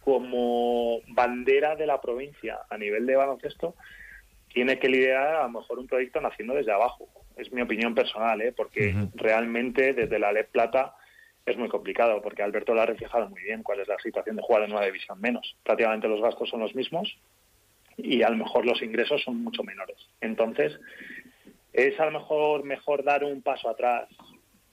como 0.03 0.99
bandera 1.09 1.75
de 1.75 1.85
la 1.85 2.01
provincia 2.01 2.59
a 2.69 2.77
nivel 2.77 3.05
de 3.05 3.15
baloncesto, 3.15 3.75
tiene 4.53 4.79
que 4.79 4.89
liderar 4.89 5.35
a 5.35 5.43
lo 5.43 5.59
mejor 5.59 5.79
un 5.79 5.87
proyecto 5.87 6.19
naciendo 6.19 6.53
desde 6.53 6.71
abajo. 6.71 7.07
Es 7.37 7.51
mi 7.51 7.61
opinión 7.61 7.95
personal, 7.95 8.41
¿eh? 8.41 8.51
porque 8.51 8.95
realmente 9.15 9.93
desde 9.93 10.19
la 10.19 10.31
LEP 10.31 10.49
Plata 10.51 10.95
es 11.45 11.57
muy 11.57 11.69
complicado, 11.69 12.21
porque 12.21 12.43
Alberto 12.43 12.73
lo 12.73 12.81
ha 12.81 12.85
reflejado 12.85 13.29
muy 13.29 13.41
bien 13.41 13.63
cuál 13.63 13.79
es 13.79 13.87
la 13.87 13.97
situación 13.99 14.35
de 14.35 14.43
jugar 14.43 14.63
en 14.63 14.73
una 14.73 14.85
división 14.85 15.19
menos. 15.19 15.55
Prácticamente 15.63 16.07
los 16.07 16.21
gastos 16.21 16.49
son 16.49 16.59
los 16.59 16.75
mismos 16.75 17.17
y 17.97 18.23
a 18.23 18.29
lo 18.29 18.37
mejor 18.37 18.65
los 18.65 18.81
ingresos 18.81 19.23
son 19.23 19.43
mucho 19.43 19.63
menores. 19.63 19.97
Entonces, 20.19 20.79
es 21.73 21.99
a 21.99 22.05
lo 22.05 22.11
mejor 22.11 22.63
mejor 22.63 23.03
dar 23.03 23.23
un 23.23 23.41
paso 23.41 23.69
atrás 23.69 24.07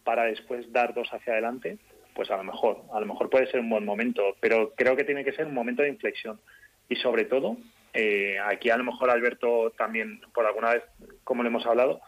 para 0.08 0.24
después 0.24 0.72
dar 0.72 0.94
dos 0.94 1.06
hacia 1.12 1.34
adelante, 1.34 1.76
pues 2.14 2.30
a 2.30 2.38
lo 2.38 2.42
mejor, 2.42 2.80
a 2.94 2.98
lo 2.98 3.04
mejor 3.04 3.28
puede 3.28 3.46
ser 3.50 3.60
un 3.60 3.68
buen 3.68 3.84
momento, 3.84 4.22
pero 4.40 4.72
creo 4.74 4.96
que 4.96 5.04
tiene 5.04 5.22
que 5.22 5.32
ser 5.32 5.44
un 5.44 5.52
momento 5.52 5.82
de 5.82 5.90
inflexión. 5.90 6.40
Y 6.88 6.96
sobre 6.96 7.26
todo, 7.26 7.58
eh, 7.92 8.38
aquí 8.42 8.70
a 8.70 8.78
lo 8.78 8.84
mejor 8.84 9.10
Alberto 9.10 9.70
también, 9.76 10.22
por 10.32 10.46
alguna 10.46 10.72
vez, 10.72 10.82
como 11.24 11.42
le 11.42 11.50
hemos 11.50 11.66
hablado, 11.66 12.00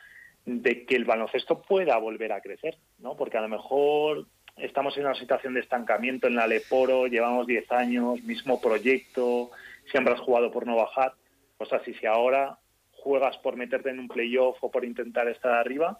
de 0.47 0.87
que 0.87 0.97
el 0.97 1.05
baloncesto 1.05 1.61
pueda 1.61 1.99
volver 1.99 2.33
a 2.33 2.41
crecer, 2.41 2.79
¿no? 3.01 3.19
Porque 3.19 3.37
a 3.37 3.43
lo 3.43 3.51
mejor 3.51 4.25
estamos 4.57 4.97
en 4.97 5.05
una 5.05 5.15
situación 5.15 5.53
de 5.53 5.61
estancamiento 5.61 6.27
en 6.27 6.37
la 6.37 6.47
Leporo, 6.47 7.07
llevamos 7.07 7.47
10 7.47 7.71
años, 7.71 8.23
mismo 8.23 8.63
proyecto, 8.63 9.51
siempre 9.91 10.15
has 10.15 10.21
jugado 10.21 10.51
por 10.51 10.67
no 10.67 10.75
bajar, 10.75 11.13
pues 11.59 11.71
así 11.75 11.93
si 11.93 12.07
ahora 12.07 12.57
juegas 12.93 13.37
por 13.43 13.57
meterte 13.57 13.91
en 13.91 13.99
un 13.99 14.09
playoff 14.09 14.57
o 14.63 14.71
por 14.71 14.87
intentar 14.87 15.29
estar 15.29 15.53
arriba, 15.53 15.99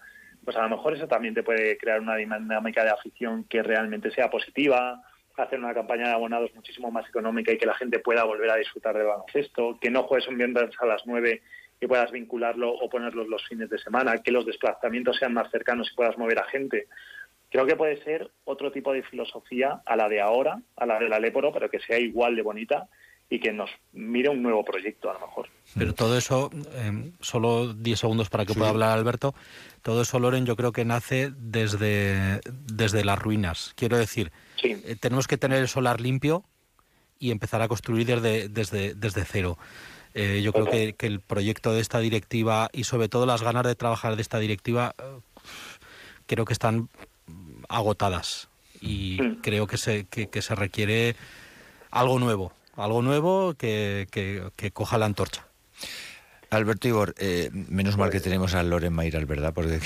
pues 0.51 0.61
a 0.61 0.69
lo 0.69 0.77
mejor 0.77 0.95
eso 0.95 1.07
también 1.07 1.33
te 1.33 1.45
puede 1.45 1.79
crear 1.79 2.01
una 2.01 2.17
dinámica 2.17 2.83
de 2.83 2.91
afición 2.91 3.45
que 3.45 3.63
realmente 3.63 4.11
sea 4.11 4.29
positiva, 4.29 5.01
hacer 5.37 5.61
una 5.61 5.73
campaña 5.73 6.09
de 6.09 6.15
abonados 6.15 6.53
muchísimo 6.57 6.91
más 6.91 7.09
económica 7.09 7.53
y 7.53 7.57
que 7.57 7.67
la 7.67 7.75
gente 7.75 8.01
pueda 8.01 8.25
volver 8.25 8.51
a 8.51 8.57
disfrutar 8.57 8.97
del 8.97 9.07
baloncesto, 9.07 9.79
que 9.81 9.91
no 9.91 10.03
juegues 10.03 10.27
un 10.27 10.39
viernes 10.39 10.71
a 10.81 10.87
las 10.87 11.03
9 11.07 11.41
y 11.81 11.87
puedas 11.87 12.11
vincularlo 12.11 12.69
o 12.69 12.91
ponerlos 12.91 13.29
los 13.29 13.47
fines 13.47 13.71
de 13.71 13.79
semana, 13.79 14.19
que 14.25 14.33
los 14.33 14.45
desplazamientos 14.45 15.19
sean 15.19 15.35
más 15.35 15.49
cercanos 15.53 15.89
y 15.93 15.95
puedas 15.95 16.19
mover 16.19 16.41
a 16.41 16.49
gente. 16.49 16.89
Creo 17.49 17.65
que 17.65 17.77
puede 17.77 18.03
ser 18.03 18.29
otro 18.43 18.73
tipo 18.73 18.93
de 18.93 19.05
filosofía 19.05 19.83
a 19.87 19.95
la 19.95 20.09
de 20.09 20.21
ahora, 20.21 20.61
a 20.75 20.85
la 20.85 20.99
de 20.99 21.09
la 21.09 21.21
Leporo, 21.21 21.53
pero 21.53 21.71
que 21.71 21.79
sea 21.79 22.01
igual 22.01 22.35
de 22.35 22.43
bonita 22.43 22.89
y 23.31 23.39
que 23.39 23.53
nos 23.53 23.71
mire 23.93 24.29
un 24.29 24.43
nuevo 24.43 24.65
proyecto 24.65 25.09
a 25.09 25.15
lo 25.15 25.21
mejor. 25.21 25.49
Pero 25.79 25.95
todo 25.95 26.19
eso, 26.19 26.51
eh, 26.75 27.13
solo 27.21 27.73
10 27.73 28.01
segundos 28.01 28.29
para 28.29 28.45
que 28.45 28.55
pueda 28.55 28.71
hablar 28.71 28.91
Alberto, 28.91 29.35
todo 29.83 30.03
eso, 30.03 30.19
Loren, 30.19 30.45
yo 30.45 30.57
creo 30.57 30.73
que 30.73 30.85
nace 30.85 31.33
desde, 31.37 32.41
desde 32.67 33.05
las 33.05 33.19
ruinas. 33.19 33.73
Quiero 33.77 33.97
decir, 33.97 34.33
eh, 34.65 34.97
tenemos 34.99 35.29
que 35.29 35.39
tener 35.39 35.59
el 35.59 35.69
solar 35.69 36.01
limpio 36.01 36.43
y 37.21 37.31
empezar 37.31 37.63
a 37.63 37.69
construir 37.69 38.05
desde, 38.05 38.49
desde, 38.49 38.95
desde 38.95 39.25
cero. 39.25 39.57
Eh, 40.15 40.41
yo 40.43 40.53
creo 40.53 40.67
que, 40.67 40.95
que, 40.95 41.07
el 41.07 41.21
proyecto 41.21 41.73
de 41.73 41.81
esta 41.81 42.01
directiva 42.01 42.69
y 42.73 42.83
sobre 42.83 43.09
todo 43.09 43.27
las 43.27 43.43
ganas 43.43 43.63
de 43.63 43.77
trabajar 43.77 44.17
de 44.17 44.23
esta 44.23 44.41
directiva 44.41 44.97
creo 46.27 46.45
que 46.45 46.53
están 46.53 46.89
agotadas 47.69 48.49
y 48.81 49.19
creo 49.37 49.69
que 49.69 49.77
se, 49.77 50.07
que 50.07 50.43
se 50.43 50.55
requiere 50.57 51.15
algo 51.93 52.19
nuevo 52.19 52.53
algo 52.77 53.03
nuevo 53.03 53.55
que, 53.55 54.07
que, 54.11 54.71
coja 54.73 54.99
la 54.99 55.07
antorcha. 55.07 55.47
Alberto 56.51 56.89
Igor, 56.89 57.15
eh, 57.19 57.49
menos 57.53 57.97
mal 57.97 58.11
que 58.11 58.17
pues- 58.17 58.25
tenemos 58.25 58.55
a 58.55 58.63
Loren 58.63 58.93
Mayral, 58.93 59.27
¿verdad? 59.27 59.53
Porque 59.55 59.79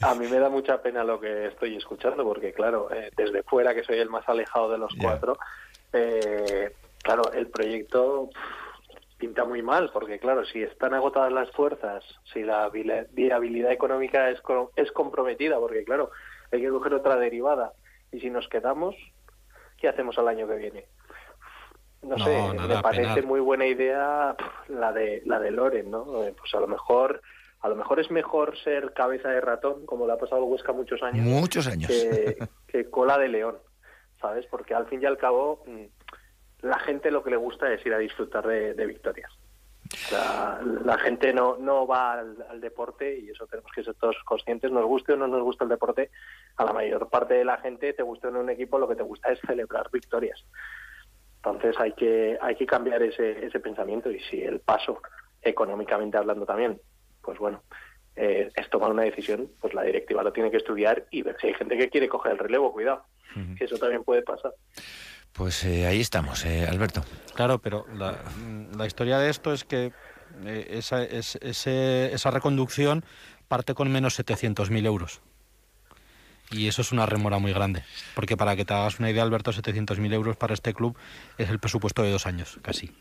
a 0.00 0.14
mí 0.16 0.26
me 0.26 0.38
da 0.38 0.48
mucha 0.48 0.82
pena 0.82 1.04
lo 1.04 1.20
que 1.20 1.46
estoy 1.46 1.76
escuchando, 1.76 2.24
porque 2.24 2.52
claro, 2.52 2.88
eh, 2.92 3.10
desde 3.16 3.44
fuera, 3.44 3.74
que 3.74 3.84
soy 3.84 3.98
el 3.98 4.10
más 4.10 4.28
alejado 4.28 4.70
de 4.72 4.78
los 4.78 4.92
cuatro, 5.00 5.38
eh, 5.92 6.74
claro, 7.02 7.32
el 7.32 7.46
proyecto 7.48 8.30
pinta 9.16 9.44
muy 9.44 9.62
mal, 9.62 9.90
porque 9.92 10.18
claro, 10.18 10.44
si 10.44 10.60
están 10.60 10.94
agotadas 10.94 11.32
las 11.32 11.48
fuerzas, 11.52 12.02
si 12.32 12.42
la 12.42 12.68
viabilidad 12.68 13.70
económica 13.70 14.28
es, 14.30 14.42
es 14.74 14.90
comprometida, 14.90 15.60
porque 15.60 15.84
claro, 15.84 16.10
hay 16.50 16.60
que 16.60 16.68
coger 16.68 16.94
otra 16.94 17.14
derivada, 17.14 17.72
y 18.10 18.18
si 18.18 18.30
nos 18.30 18.48
quedamos, 18.48 18.96
¿qué 19.76 19.88
hacemos 19.88 20.18
al 20.18 20.26
año 20.26 20.48
que 20.48 20.56
viene? 20.56 20.86
No, 22.02 22.18
sé, 22.18 22.42
me 22.68 22.82
parece 22.82 23.22
muy 23.22 23.40
buena 23.40 23.66
idea 23.66 24.36
la 24.68 24.92
de 24.92 25.22
la 25.24 25.38
de 25.38 25.50
Loren, 25.50 25.90
¿no? 25.90 26.24
Eh, 26.24 26.34
pues 26.36 26.52
a 26.54 26.60
lo 26.60 26.66
mejor 26.66 27.22
a 27.60 27.68
lo 27.68 27.76
mejor 27.76 28.00
es 28.00 28.10
mejor 28.10 28.58
ser 28.58 28.92
cabeza 28.92 29.28
de 29.28 29.40
ratón, 29.40 29.86
como 29.86 30.06
le 30.06 30.12
ha 30.12 30.18
pasado 30.18 30.42
a 30.42 30.44
Huesca 30.44 30.72
muchos 30.72 31.00
años. 31.02 31.24
Muchos 31.24 31.66
años. 31.68 31.90
Que, 32.66 32.86
cola 32.90 33.18
de 33.18 33.28
león, 33.28 33.56
¿sabes? 34.20 34.46
Porque 34.46 34.74
al 34.74 34.86
fin 34.86 35.00
y 35.00 35.06
al 35.06 35.16
cabo 35.16 35.62
mm, 35.66 36.66
la 36.66 36.80
gente 36.80 37.12
lo 37.12 37.22
que 37.22 37.30
le 37.30 37.36
gusta 37.36 37.72
es 37.72 37.84
ir 37.86 37.94
a 37.94 37.98
disfrutar 37.98 38.44
de, 38.48 38.86
victorias. 38.86 39.30
la 40.10 40.98
gente 40.98 41.32
no, 41.32 41.56
no 41.56 41.86
va 41.86 42.14
al, 42.14 42.60
deporte 42.60 43.20
y 43.20 43.30
eso 43.30 43.46
tenemos 43.46 43.70
que 43.72 43.84
ser 43.84 43.94
todos 43.94 44.16
conscientes. 44.24 44.72
Nos 44.72 44.84
guste 44.84 45.12
o 45.12 45.16
no 45.16 45.28
nos 45.28 45.42
gusta 45.42 45.62
el 45.62 45.70
deporte, 45.70 46.10
a 46.56 46.64
la 46.64 46.72
mayor 46.72 47.08
parte 47.10 47.34
de 47.34 47.44
la 47.44 47.58
gente, 47.58 47.92
te 47.92 48.02
guste 48.02 48.26
o 48.26 48.30
no 48.32 48.40
un 48.40 48.50
equipo, 48.50 48.76
lo 48.76 48.88
que 48.88 48.96
te 48.96 49.04
gusta 49.04 49.30
es 49.30 49.38
celebrar 49.46 49.88
victorias. 49.92 50.44
Entonces 51.44 51.74
hay 51.78 51.92
que, 51.92 52.38
hay 52.40 52.54
que 52.54 52.66
cambiar 52.66 53.02
ese, 53.02 53.44
ese 53.44 53.58
pensamiento 53.60 54.10
y 54.10 54.20
si 54.20 54.42
el 54.42 54.60
paso, 54.60 55.00
económicamente 55.42 56.16
hablando 56.16 56.46
también, 56.46 56.80
pues 57.20 57.38
bueno, 57.38 57.62
eh, 58.14 58.50
es 58.54 58.70
tomar 58.70 58.90
una 58.90 59.02
decisión, 59.02 59.50
pues 59.60 59.74
la 59.74 59.82
directiva 59.82 60.22
lo 60.22 60.32
tiene 60.32 60.50
que 60.50 60.58
estudiar 60.58 61.06
y 61.10 61.22
ver 61.22 61.36
si 61.40 61.48
hay 61.48 61.54
gente 61.54 61.76
que 61.76 61.88
quiere 61.88 62.08
coger 62.08 62.32
el 62.32 62.38
relevo, 62.38 62.72
cuidado, 62.72 63.06
que 63.56 63.64
eso 63.64 63.78
también 63.78 64.04
puede 64.04 64.22
pasar. 64.22 64.52
Pues 65.32 65.64
eh, 65.64 65.86
ahí 65.86 66.00
estamos, 66.00 66.44
eh, 66.44 66.66
Alberto. 66.68 67.02
Claro, 67.34 67.58
pero 67.58 67.86
la, 67.96 68.18
la, 68.76 68.86
historia 68.86 69.18
de 69.18 69.30
esto 69.30 69.52
es 69.54 69.64
que 69.64 69.92
esa, 70.44 71.02
es, 71.02 71.36
esa 71.40 72.30
reconducción 72.30 73.02
parte 73.48 73.74
con 73.74 73.90
menos 73.90 74.18
700.000 74.18 74.84
euros. 74.84 75.22
Y 76.52 76.68
eso 76.68 76.82
es 76.82 76.92
una 76.92 77.06
remora 77.06 77.38
muy 77.38 77.52
grande. 77.52 77.82
Porque 78.14 78.36
para 78.36 78.56
que 78.56 78.64
te 78.64 78.74
hagas 78.74 78.98
una 78.98 79.10
idea, 79.10 79.22
Alberto, 79.22 79.52
700.000 79.52 80.12
euros 80.12 80.36
para 80.36 80.54
este 80.54 80.74
club 80.74 80.96
es 81.38 81.50
el 81.50 81.58
presupuesto 81.58 82.02
de 82.02 82.12
dos 82.12 82.26
años, 82.26 82.58
casi. 82.62 82.92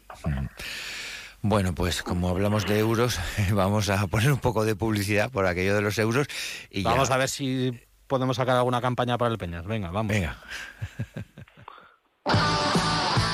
Bueno, 1.42 1.74
pues 1.74 2.04
como 2.04 2.30
hablamos 2.30 2.66
de 2.68 2.80
euros, 2.80 3.20
vamos 3.52 3.90
a 3.90 4.08
poner 4.08 4.32
un 4.32 4.40
poco 4.40 4.64
de 4.64 4.76
publicidad 4.76 5.32
por 5.32 5.46
aquello 5.46 5.76
de 5.76 5.82
los 5.82 5.98
euros. 5.98 6.28
y 6.70 6.84
Vamos 6.84 7.12
a 7.12 7.18
ver 7.18 7.30
si 7.30 7.80
podemos 8.08 8.38
sacar 8.38 8.58
alguna 8.58 8.82
campaña 8.82 9.18
para 9.18 9.32
el 9.32 9.38
Peñas. 9.38 9.66
Venga, 9.66 9.90
vamos. 9.92 10.12
Venga. 10.14 10.38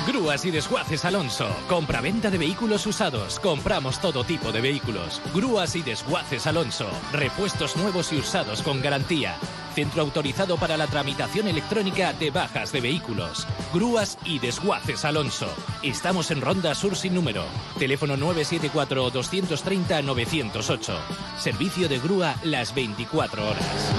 Grúas 0.07 0.45
y 0.45 0.51
desguaces 0.51 1.03
Alonso. 1.03 1.53
Compra-venta 1.67 2.29
de 2.31 2.37
vehículos 2.37 2.85
usados. 2.87 3.41
Compramos 3.41 3.99
todo 3.99 4.23
tipo 4.23 4.53
de 4.53 4.61
vehículos. 4.61 5.21
Grúas 5.33 5.75
y 5.75 5.81
desguaces 5.81 6.47
Alonso. 6.47 6.89
Repuestos 7.11 7.75
nuevos 7.75 8.13
y 8.13 8.19
usados 8.19 8.61
con 8.63 8.81
garantía. 8.81 9.35
Centro 9.77 10.01
autorizado 10.01 10.57
para 10.57 10.75
la 10.75 10.87
tramitación 10.87 11.47
electrónica 11.47 12.11
de 12.11 12.31
bajas 12.31 12.71
de 12.71 12.81
vehículos. 12.81 13.45
Grúas 13.71 14.17
y 14.25 14.39
desguaces 14.39 15.05
Alonso. 15.05 15.47
Estamos 15.83 16.31
en 16.31 16.41
Ronda 16.41 16.73
Sur 16.73 16.95
sin 16.95 17.13
número. 17.13 17.43
Teléfono 17.77 18.17
974-230-908. 18.17 20.97
Servicio 21.37 21.87
de 21.87 21.99
grúa 21.99 22.33
las 22.43 22.73
24 22.73 23.47
horas. 23.47 23.93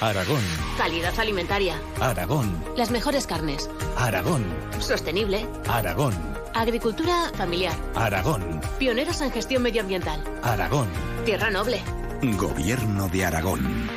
Aragón. 0.00 0.44
Calidad 0.78 1.18
alimentaria. 1.18 1.82
Aragón. 1.98 2.56
Las 2.76 2.92
mejores 2.92 3.26
carnes. 3.26 3.68
Aragón. 3.96 4.44
Sostenible. 4.78 5.48
Aragón. 5.68 6.14
Agricultura 6.54 7.32
familiar. 7.34 7.74
Aragón. 7.96 8.60
Pioneros 8.78 9.20
en 9.22 9.32
gestión 9.32 9.64
medioambiental. 9.64 10.22
Aragón. 10.44 10.86
Tierra 11.24 11.50
noble. 11.50 11.82
Gobierno 12.22 13.08
de 13.08 13.24
Aragón. 13.24 13.90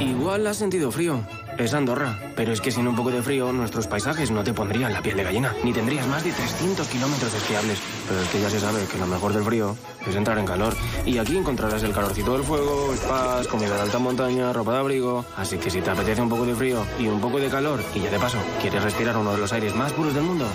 Igual 0.00 0.46
has 0.46 0.56
sentido 0.56 0.90
frío. 0.90 1.20
Es 1.58 1.74
Andorra, 1.74 2.18
pero 2.34 2.50
es 2.54 2.62
que 2.62 2.70
sin 2.70 2.88
un 2.88 2.96
poco 2.96 3.10
de 3.10 3.20
frío 3.20 3.52
nuestros 3.52 3.86
paisajes 3.86 4.30
no 4.30 4.42
te 4.42 4.54
pondrían 4.54 4.94
la 4.94 5.02
piel 5.02 5.18
de 5.18 5.24
gallina, 5.24 5.54
ni 5.64 5.74
tendrías 5.74 6.06
más 6.06 6.24
de 6.24 6.32
300 6.32 6.88
kilómetros 6.88 7.34
esquiables. 7.34 7.78
Pero 8.08 8.22
es 8.22 8.28
que 8.30 8.40
ya 8.40 8.48
se 8.48 8.58
sabe 8.58 8.86
que 8.90 8.96
lo 8.96 9.06
mejor 9.06 9.34
del 9.34 9.44
frío 9.44 9.76
es 10.06 10.16
entrar 10.16 10.38
en 10.38 10.46
calor. 10.46 10.74
Y 11.04 11.18
aquí 11.18 11.36
encontrarás 11.36 11.82
el 11.82 11.92
calorcito 11.92 12.32
del 12.32 12.44
fuego, 12.44 12.94
spas, 12.96 13.46
comida 13.48 13.74
de 13.74 13.82
alta 13.82 13.98
montaña, 13.98 14.50
ropa 14.54 14.72
de 14.72 14.78
abrigo. 14.78 15.26
Así 15.36 15.58
que 15.58 15.70
si 15.70 15.82
te 15.82 15.90
apetece 15.90 16.22
un 16.22 16.30
poco 16.30 16.46
de 16.46 16.54
frío 16.54 16.86
y 16.98 17.06
un 17.06 17.20
poco 17.20 17.38
de 17.38 17.50
calor, 17.50 17.84
y 17.94 18.00
ya 18.00 18.10
de 18.10 18.18
paso, 18.18 18.38
quieres 18.62 18.82
respirar 18.82 19.18
uno 19.18 19.32
de 19.32 19.38
los 19.38 19.52
aires 19.52 19.74
más 19.74 19.92
puros 19.92 20.14
del 20.14 20.24
mundo, 20.24 20.46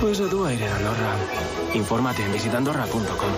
pues 0.00 0.20
a 0.20 0.28
tu 0.28 0.44
aire 0.44 0.64
en 0.64 0.72
Andorra. 0.72 1.16
Infórmate 1.74 2.22
en 2.24 2.32
visitandorra.com. 2.32 3.32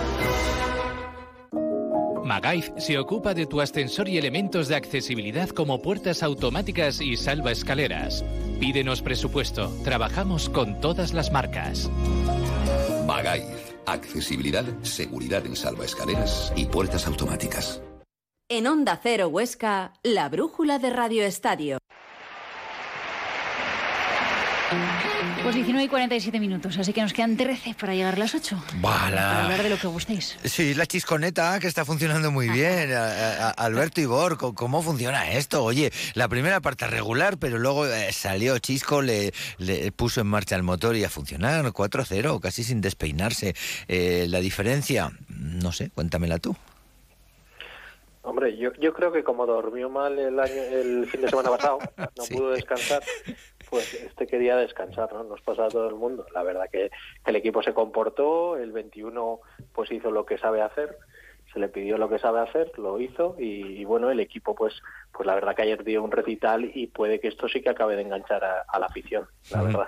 Magaif 2.25 2.69
se 2.77 2.97
ocupa 2.97 3.33
de 3.33 3.45
tu 3.45 3.59
ascensor 3.59 4.07
y 4.07 4.17
elementos 4.17 4.67
de 4.69 4.75
accesibilidad 4.75 5.49
como 5.49 5.81
puertas 5.81 6.23
automáticas 6.23 7.01
y 7.01 7.17
salva 7.17 7.51
escaleras. 7.51 8.23
Pídenos 8.59 9.01
presupuesto. 9.01 9.69
Trabajamos 9.83 10.49
con 10.49 10.79
todas 10.79 11.13
las 11.13 11.31
marcas. 11.31 11.89
Magaif. 13.05 13.71
Accesibilidad, 13.85 14.63
seguridad 14.83 15.45
en 15.45 15.55
salva 15.55 15.85
escaleras 15.85 16.53
y 16.55 16.65
puertas 16.65 17.07
automáticas. 17.07 17.81
En 18.47 18.67
Onda 18.67 18.99
Cero 19.01 19.27
Huesca, 19.27 19.93
la 20.03 20.29
brújula 20.29 20.77
de 20.77 20.91
Radio 20.91 21.23
Estadio. 21.23 21.80
Pues 25.51 25.65
19 25.65 25.83
y 25.83 25.89
47 25.89 26.39
minutos, 26.39 26.77
así 26.77 26.93
que 26.93 27.01
nos 27.01 27.11
quedan 27.11 27.35
13 27.35 27.75
para 27.77 27.93
llegar 27.93 28.13
a 28.13 28.17
las 28.17 28.33
8. 28.33 28.55
Para 28.81 29.43
hablar 29.43 29.61
de 29.61 29.69
lo 29.69 29.75
que 29.75 29.87
gustéis. 29.87 30.39
Sí, 30.45 30.73
la 30.73 30.85
chisconeta 30.85 31.59
que 31.59 31.67
está 31.67 31.83
funcionando 31.83 32.31
muy 32.31 32.47
bien. 32.47 32.89
Alberto 33.57 33.99
Igor, 33.99 34.37
¿cómo 34.37 34.81
funciona 34.81 35.29
esto? 35.33 35.61
Oye, 35.65 35.91
la 36.13 36.29
primera 36.29 36.61
parte 36.61 36.87
regular, 36.87 37.37
pero 37.37 37.57
luego 37.57 37.85
eh, 37.85 38.13
salió 38.13 38.57
Chisco, 38.59 39.01
le, 39.01 39.33
puso 39.93 40.21
en 40.21 40.27
marcha 40.27 40.55
el 40.55 40.63
motor 40.63 40.95
y 40.95 41.03
a 41.03 41.09
funcionar 41.09 41.65
4-0, 41.65 42.39
casi 42.39 42.63
sin 42.63 42.79
despeinarse. 42.79 43.53
Eh, 43.89 44.27
la 44.29 44.39
diferencia, 44.39 45.11
no 45.27 45.73
sé, 45.73 45.89
cuéntamela 45.89 46.39
tú. 46.39 46.55
Hombre, 48.23 48.55
yo, 48.55 48.71
yo 48.79 48.93
creo 48.93 49.11
que 49.11 49.23
como 49.23 49.47
durmió 49.47 49.89
mal 49.89 50.17
el 50.17 50.39
año 50.39 50.53
el 50.53 51.07
fin 51.07 51.21
de 51.21 51.29
semana 51.29 51.49
pasado, 51.49 51.79
no 51.97 52.23
pudo 52.25 52.51
descansar, 52.51 53.01
pues 53.71 53.93
este 53.93 54.27
quería 54.27 54.57
descansar, 54.57 55.13
¿no? 55.13 55.23
Nos 55.23 55.41
pasa 55.41 55.65
a 55.65 55.69
todo 55.69 55.87
el 55.87 55.95
mundo. 55.95 56.25
La 56.33 56.43
verdad 56.43 56.69
que, 56.69 56.91
el 57.25 57.35
equipo 57.37 57.63
se 57.63 57.73
comportó, 57.73 58.57
el 58.57 58.73
21 58.73 59.39
pues 59.71 59.89
hizo 59.93 60.11
lo 60.11 60.25
que 60.25 60.37
sabe 60.37 60.61
hacer, 60.61 60.97
se 61.53 61.59
le 61.59 61.69
pidió 61.69 61.97
lo 61.97 62.09
que 62.09 62.19
sabe 62.19 62.41
hacer, 62.41 62.77
lo 62.77 62.99
hizo 62.99 63.37
y, 63.39 63.85
bueno, 63.85 64.11
el 64.11 64.19
equipo 64.19 64.55
pues 64.55 64.73
pues 65.13 65.27
la 65.27 65.35
verdad 65.35 65.55
que 65.55 65.63
ayer 65.63 65.83
dio 65.83 66.03
un 66.03 66.11
recital 66.11 66.71
y 66.73 66.87
puede 66.87 67.19
que 67.19 67.27
esto 67.27 67.47
sí 67.47 67.61
que 67.61 67.69
acabe 67.69 67.95
de 67.95 68.03
enganchar 68.03 68.43
a, 68.43 68.79
la 68.79 68.85
afición, 68.85 69.27
la 69.51 69.61
verdad. 69.61 69.87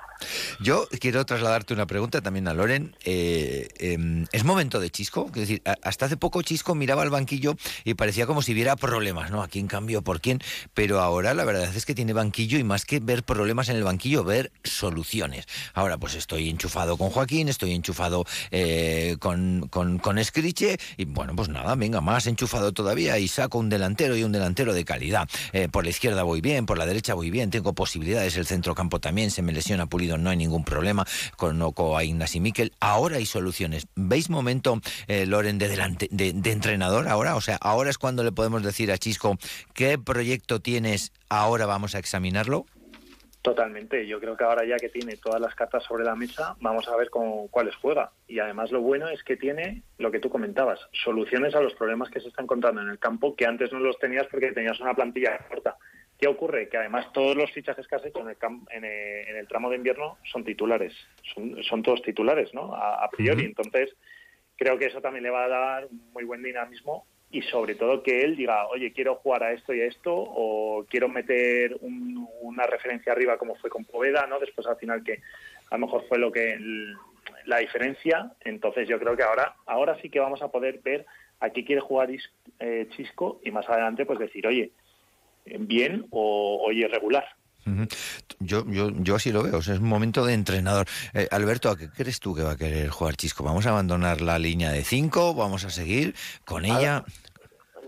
Yo 0.60 0.88
quiero 1.00 1.26
trasladarte 1.26 1.74
una 1.74 1.86
pregunta 1.86 2.22
también 2.22 2.48
a 2.48 2.54
Loren. 2.54 2.96
Eh, 3.06 3.68
em, 3.80 4.26
¿Es 4.32 4.44
momento 4.44 4.80
de 4.80 4.90
Chisco? 4.90 5.28
Es 5.28 5.42
decir, 5.42 5.62
hasta 5.82 6.06
hace 6.06 6.18
poco 6.18 6.42
Chisco 6.42 6.76
miraba 6.76 7.02
al 7.02 7.10
banquillo 7.10 7.56
y 7.84 7.94
parecía 7.94 8.28
como 8.28 8.42
si 8.42 8.54
hubiera 8.54 8.76
problemas, 8.76 9.32
¿no? 9.32 9.42
¿A 9.42 9.48
quién 9.48 9.68
cambio? 9.68 10.02
¿Por 10.02 10.22
quién? 10.22 10.40
Pero 10.74 11.00
ahora 11.00 11.34
la 11.34 11.46
verdad 11.46 11.74
es 11.76 11.86
que 11.86 11.96
tiene 11.96 12.14
banquillo 12.14 12.58
y 12.58 12.64
más 12.64 12.86
que 12.86 13.00
ver 13.00 13.24
problemas 13.24 13.70
en 13.70 13.78
el 13.78 13.84
banquillo, 13.84 14.24
ver 14.24 14.52
soluciones. 14.64 15.48
Ahora 15.74 15.98
pues 15.98 16.16
estoy 16.16 16.50
enchufado 16.50 16.98
con 16.98 17.10
Joaquín, 17.10 17.50
estoy 17.50 17.74
enchufado 17.74 18.26
eh, 18.52 19.18
con, 19.20 19.68
con, 19.70 20.00
con 20.00 20.18
Escriche 20.18 20.78
y 20.98 21.06
bueno, 21.06 21.36
pues 21.36 21.50
nada, 21.50 21.76
venga, 21.76 22.02
más 22.02 22.28
enchufado 22.28 22.74
todavía 22.74 23.18
y 23.18 23.28
saco 23.28 23.58
un 23.58 23.70
delantero 23.70 24.16
y 24.16 24.24
un 24.24 24.32
delantero 24.32 24.74
de 24.74 24.86
calidad. 24.86 25.13
Eh, 25.52 25.68
por 25.70 25.84
la 25.84 25.90
izquierda 25.90 26.24
voy 26.24 26.42
bien, 26.42 26.66
por 26.66 26.78
la 26.78 26.86
derecha 26.86 27.14
voy 27.14 27.30
bien, 27.30 27.50
tengo 27.50 27.74
posibilidades, 27.74 28.36
el 28.38 28.46
centrocampo 28.46 29.00
también, 29.00 29.32
se 29.32 29.42
me 29.42 29.52
lesiona 29.52 29.86
Pulido, 29.86 30.18
no 30.18 30.30
hay 30.30 30.38
ningún 30.38 30.64
problema, 30.64 31.06
conozco 31.38 31.98
a 31.98 32.04
Ignacy 32.04 32.40
Miquel, 32.40 32.74
ahora 32.80 33.18
hay 33.18 33.26
soluciones. 33.26 33.88
¿Veis 33.96 34.30
momento, 34.30 34.82
eh, 35.08 35.26
Loren, 35.26 35.58
de, 35.58 35.68
delante, 35.68 36.08
de, 36.12 36.34
de 36.34 36.52
entrenador 36.52 37.08
ahora? 37.08 37.36
O 37.36 37.42
sea, 37.42 37.58
ahora 37.62 37.90
es 37.90 37.98
cuando 37.98 38.24
le 38.24 38.32
podemos 38.32 38.64
decir 38.64 38.92
a 38.92 38.98
Chisco, 38.98 39.38
¿qué 39.74 39.98
proyecto 39.98 40.60
tienes? 40.60 41.12
Ahora 41.30 41.66
vamos 41.66 41.96
a 41.96 42.00
examinarlo. 42.00 42.66
Totalmente. 43.44 44.08
Yo 44.08 44.22
creo 44.22 44.38
que 44.38 44.46
ahora 44.46 44.64
ya 44.66 44.78
que 44.78 44.88
tiene 44.88 45.18
todas 45.18 45.42
las 45.42 45.54
cartas 45.54 45.84
sobre 45.84 46.06
la 46.06 46.16
mesa, 46.16 46.56
vamos 46.62 46.88
a 46.88 46.96
ver 46.96 47.10
con 47.10 47.50
cuáles 47.50 47.76
juega. 47.76 48.14
Y 48.26 48.40
además 48.40 48.72
lo 48.72 48.80
bueno 48.80 49.10
es 49.10 49.22
que 49.22 49.36
tiene 49.36 49.84
lo 49.98 50.12
que 50.12 50.22
tú 50.22 50.30
comentabas, 50.30 50.80
soluciones 50.94 51.54
a 51.54 51.60
los 51.60 51.74
problemas 51.74 52.10
que 52.10 52.22
se 52.22 52.30
están 52.30 52.46
encontrando 52.46 52.82
en 52.82 52.88
el 52.88 53.00
campo 53.00 53.36
que 53.36 53.46
antes 53.46 53.74
no 53.74 53.80
los 53.80 54.00
tenías 54.00 54.28
porque 54.32 54.54
tenías 54.54 54.80
una 54.80 54.94
plantilla 54.94 55.38
corta. 55.50 55.76
¿Qué 56.18 56.30
ocurre? 56.30 56.70
Que 56.70 56.78
además 56.78 57.12
todos 57.12 57.36
los 57.36 57.52
fichajes 57.52 57.86
que 57.86 57.96
has 57.96 58.06
hecho 58.06 58.22
en 58.22 58.30
el, 58.30 58.38
eh, 58.86 59.26
en 59.28 59.36
el, 59.36 59.48
tramo 59.50 59.70
de 59.70 59.76
invierno 59.76 60.18
son 60.32 60.46
titulares, 60.46 60.94
son, 61.68 61.84
todos 61.84 62.02
titulares, 62.02 62.54
¿no? 62.54 62.74
A, 62.74 63.10
priori. 63.10 63.44
Entonces, 63.44 63.94
creo 64.56 64.78
que 64.78 64.86
eso 64.86 65.02
también 65.02 65.24
le 65.24 65.32
va 65.32 65.44
a 65.44 65.50
dar 65.50 65.88
muy 65.92 66.24
buen 66.24 66.42
dinamismo 66.42 67.06
y 67.34 67.42
sobre 67.42 67.74
todo 67.74 68.04
que 68.04 68.22
él 68.22 68.36
diga, 68.36 68.68
oye, 68.68 68.94
quiero 68.94 69.16
jugar 69.16 69.44
a 69.44 69.54
esto 69.54 69.74
y 69.74 69.82
a 69.82 69.88
esto, 69.88 70.14
o 70.14 70.86
quiero 70.88 71.10
meter 71.10 71.76
una 71.82 72.68
referencia 72.68 73.12
arriba 73.12 73.40
como 73.40 73.56
fue 73.56 73.72
con 73.72 73.86
Poveda, 73.86 74.28
¿no? 74.28 74.40
Después 74.40 74.68
al 74.68 74.78
final 74.78 75.04
que 75.04 75.20
a 75.72 75.78
lo 75.78 75.88
mejor 75.88 76.08
fue 76.08 76.20
lo 76.20 76.32
que 76.32 76.56
la 77.46 77.58
diferencia. 77.58 78.32
Entonces 78.42 78.88
yo 78.88 79.00
creo 79.00 79.18
que 79.18 79.24
ahora, 79.24 79.56
ahora 79.66 80.00
sí 80.00 80.12
que 80.12 80.20
vamos 80.20 80.44
a 80.44 80.50
poder 80.50 80.82
ver 80.84 81.08
a 81.40 81.50
qué 81.50 81.66
quiere 81.66 81.82
jugar 81.82 82.10
eh, 82.60 82.88
Chisco 82.96 83.42
y 83.44 83.50
más 83.50 83.68
adelante 83.68 84.06
pues 84.06 84.20
decir, 84.20 84.46
oye, 84.46 84.72
bien 85.46 86.06
o 86.12 86.62
oye 86.64 86.88
regular. 86.88 87.26
Yo, 88.40 88.66
yo, 88.68 88.92
yo 88.92 89.16
así 89.16 89.32
lo 89.32 89.44
veo, 89.44 89.60
es 89.60 89.68
un 89.68 89.88
momento 89.88 90.26
de 90.26 90.34
entrenador. 90.34 90.86
Eh, 91.14 91.28
Alberto, 91.32 91.70
¿a 91.70 91.78
qué 91.78 91.90
crees 91.90 92.20
tú 92.20 92.36
que 92.36 92.44
va 92.44 92.52
a 92.52 92.58
querer 92.58 92.90
jugar 92.90 93.16
Chisco? 93.16 93.44
¿Vamos 93.44 93.66
a 93.66 93.70
abandonar 93.70 94.22
la 94.22 94.40
línea 94.40 94.72
de 94.72 94.84
cinco? 94.84 95.34
¿Vamos 95.34 95.66
a 95.66 95.70
seguir 95.70 96.16
con 96.46 96.66
ella? 96.66 97.04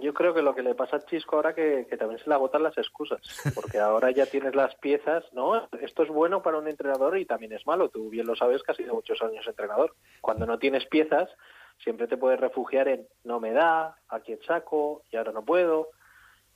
yo 0.05 0.13
creo 0.13 0.35
que 0.35 0.43
lo 0.43 0.53
que 0.53 0.61
le 0.61 0.75
pasa 0.75 0.97
a 0.97 1.05
Chisco 1.05 1.35
ahora 1.35 1.55
que, 1.55 1.87
que 1.89 1.97
también 1.97 2.19
se 2.19 2.29
le 2.29 2.35
agotan 2.35 2.61
las 2.61 2.77
excusas, 2.77 3.19
porque 3.55 3.79
ahora 3.79 4.11
ya 4.11 4.27
tienes 4.27 4.53
las 4.53 4.75
piezas, 4.75 5.23
¿no? 5.33 5.67
Esto 5.81 6.03
es 6.03 6.09
bueno 6.09 6.43
para 6.43 6.57
un 6.57 6.67
entrenador 6.67 7.17
y 7.17 7.25
también 7.25 7.53
es 7.53 7.65
malo, 7.65 7.89
tú 7.89 8.09
bien 8.09 8.27
lo 8.27 8.35
sabes 8.35 8.61
que 8.61 8.71
has 8.71 8.77
sido 8.77 8.93
muchos 8.93 9.21
años 9.23 9.47
entrenador. 9.47 9.95
Cuando 10.21 10.45
no 10.45 10.59
tienes 10.59 10.85
piezas, 10.85 11.29
siempre 11.79 12.07
te 12.07 12.17
puedes 12.17 12.39
refugiar 12.39 12.87
en 12.87 13.07
no 13.23 13.39
me 13.39 13.51
da, 13.51 13.97
aquí 14.09 14.33
el 14.33 14.43
saco 14.45 15.01
y 15.11 15.17
ahora 15.17 15.31
no 15.31 15.43
puedo. 15.43 15.89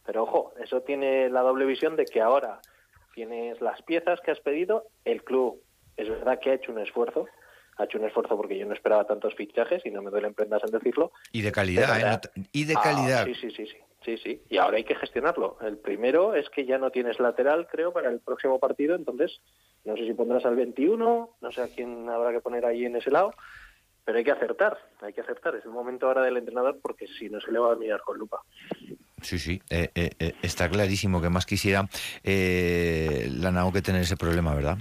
Pero 0.05 0.23
ojo, 0.23 0.53
eso 0.61 0.81
tiene 0.81 1.29
la 1.29 1.41
doble 1.41 1.65
visión 1.65 1.95
de 1.95 2.05
que 2.05 2.21
ahora 2.21 2.61
tienes 3.13 3.59
las 3.61 3.81
piezas 3.83 4.19
que 4.21 4.31
has 4.31 4.39
pedido, 4.39 4.87
el 5.05 5.23
club 5.23 5.61
es 5.97 6.07
verdad 6.09 6.39
que 6.39 6.51
ha 6.51 6.53
hecho 6.55 6.71
un 6.71 6.79
esfuerzo, 6.79 7.27
ha 7.77 7.85
hecho 7.85 7.97
un 7.97 8.05
esfuerzo 8.05 8.35
porque 8.35 8.57
yo 8.57 8.65
no 8.65 8.73
esperaba 8.73 9.05
tantos 9.05 9.35
fichajes 9.35 9.85
y 9.85 9.91
no 9.91 10.01
me 10.01 10.11
duelen 10.11 10.33
prendas 10.33 10.61
en 10.65 10.71
decirlo. 10.71 11.11
Y 11.31 11.41
de 11.41 11.51
calidad, 11.51 12.23
¿eh? 12.35 12.43
Y 12.51 12.65
de 12.65 12.73
Ah, 12.77 12.81
calidad. 12.83 13.25
sí, 13.25 13.35
sí, 13.35 13.51
sí, 13.51 13.65
sí, 13.67 13.77
sí, 14.03 14.17
sí. 14.17 14.41
Y 14.49 14.57
ahora 14.57 14.77
hay 14.77 14.83
que 14.83 14.95
gestionarlo. 14.95 15.57
El 15.61 15.77
primero 15.77 16.35
es 16.35 16.49
que 16.49 16.65
ya 16.65 16.77
no 16.77 16.91
tienes 16.91 17.19
lateral, 17.19 17.67
creo, 17.67 17.93
para 17.93 18.09
el 18.09 18.19
próximo 18.19 18.59
partido, 18.59 18.95
entonces 18.95 19.39
no 19.85 19.95
sé 19.95 20.05
si 20.05 20.13
pondrás 20.13 20.45
al 20.45 20.55
21, 20.57 21.29
no 21.39 21.51
sé 21.51 21.61
a 21.61 21.67
quién 21.67 22.09
habrá 22.09 22.31
que 22.31 22.41
poner 22.41 22.65
ahí 22.65 22.85
en 22.85 22.97
ese 22.97 23.11
lado, 23.11 23.33
pero 24.03 24.17
hay 24.17 24.23
que 24.25 24.31
acertar, 24.31 24.77
hay 25.01 25.13
que 25.13 25.21
acertar. 25.21 25.55
Es 25.55 25.63
el 25.65 25.71
momento 25.71 26.07
ahora 26.07 26.23
del 26.23 26.35
entrenador 26.37 26.79
porque 26.81 27.07
si 27.07 27.29
no 27.29 27.39
se 27.39 27.51
le 27.51 27.59
va 27.59 27.71
a 27.73 27.75
mirar 27.77 28.01
con 28.01 28.17
lupa. 28.17 28.41
Sí, 29.21 29.39
sí, 29.39 29.61
eh, 29.69 29.89
eh, 29.95 30.11
eh, 30.19 30.33
está 30.41 30.69
clarísimo 30.69 31.21
que 31.21 31.29
más 31.29 31.45
quisiera 31.45 31.87
eh, 32.23 33.27
la 33.31 33.49
NAO 33.51 33.71
que 33.71 33.81
tener 33.81 34.01
ese 34.01 34.17
problema, 34.17 34.53
¿verdad? 34.53 34.77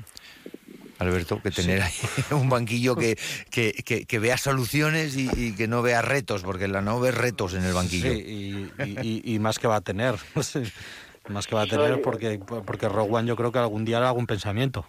Alberto, 0.98 1.40
que 1.40 1.51
tener 1.53 1.81
ahí 1.83 1.92
un 2.33 2.48
banquillo 2.48 2.96
que, 2.96 3.16
que, 3.51 3.72
que- 3.85 4.05
que 4.05 4.18
vea 4.18 4.37
soluciones 4.37 5.16
y, 5.16 5.31
y 5.35 5.55
que 5.55 5.68
no 5.68 5.81
vea 5.83 6.03
retos, 6.03 6.42
porque 6.42 6.66
la 6.66 6.81
NAO 6.81 7.01
ve 7.01 7.12
retos 7.12 7.55
en 7.55 7.64
el 7.64 7.72
banquillo. 7.72 8.12
Sí, 8.12 8.18
y, 8.27 8.85
y- 8.85 9.22
y- 9.24 9.35
y 9.35 9.38
más 9.38 9.59
que 9.59 9.68
va 9.68 9.77
a 9.77 9.81
tener. 9.81 10.16
más 11.29 11.46
que 11.46 11.55
va 11.55 11.62
a 11.62 11.66
tener 11.66 12.01
porque, 12.01 12.40
porque 12.66 12.88
Rogue 12.88 13.16
One 13.16 13.29
yo 13.29 13.37
creo 13.37 13.53
que 13.53 13.59
algún 13.59 13.85
día 13.85 13.98
hará 13.98 14.09
algún 14.09 14.27
pensamiento. 14.27 14.87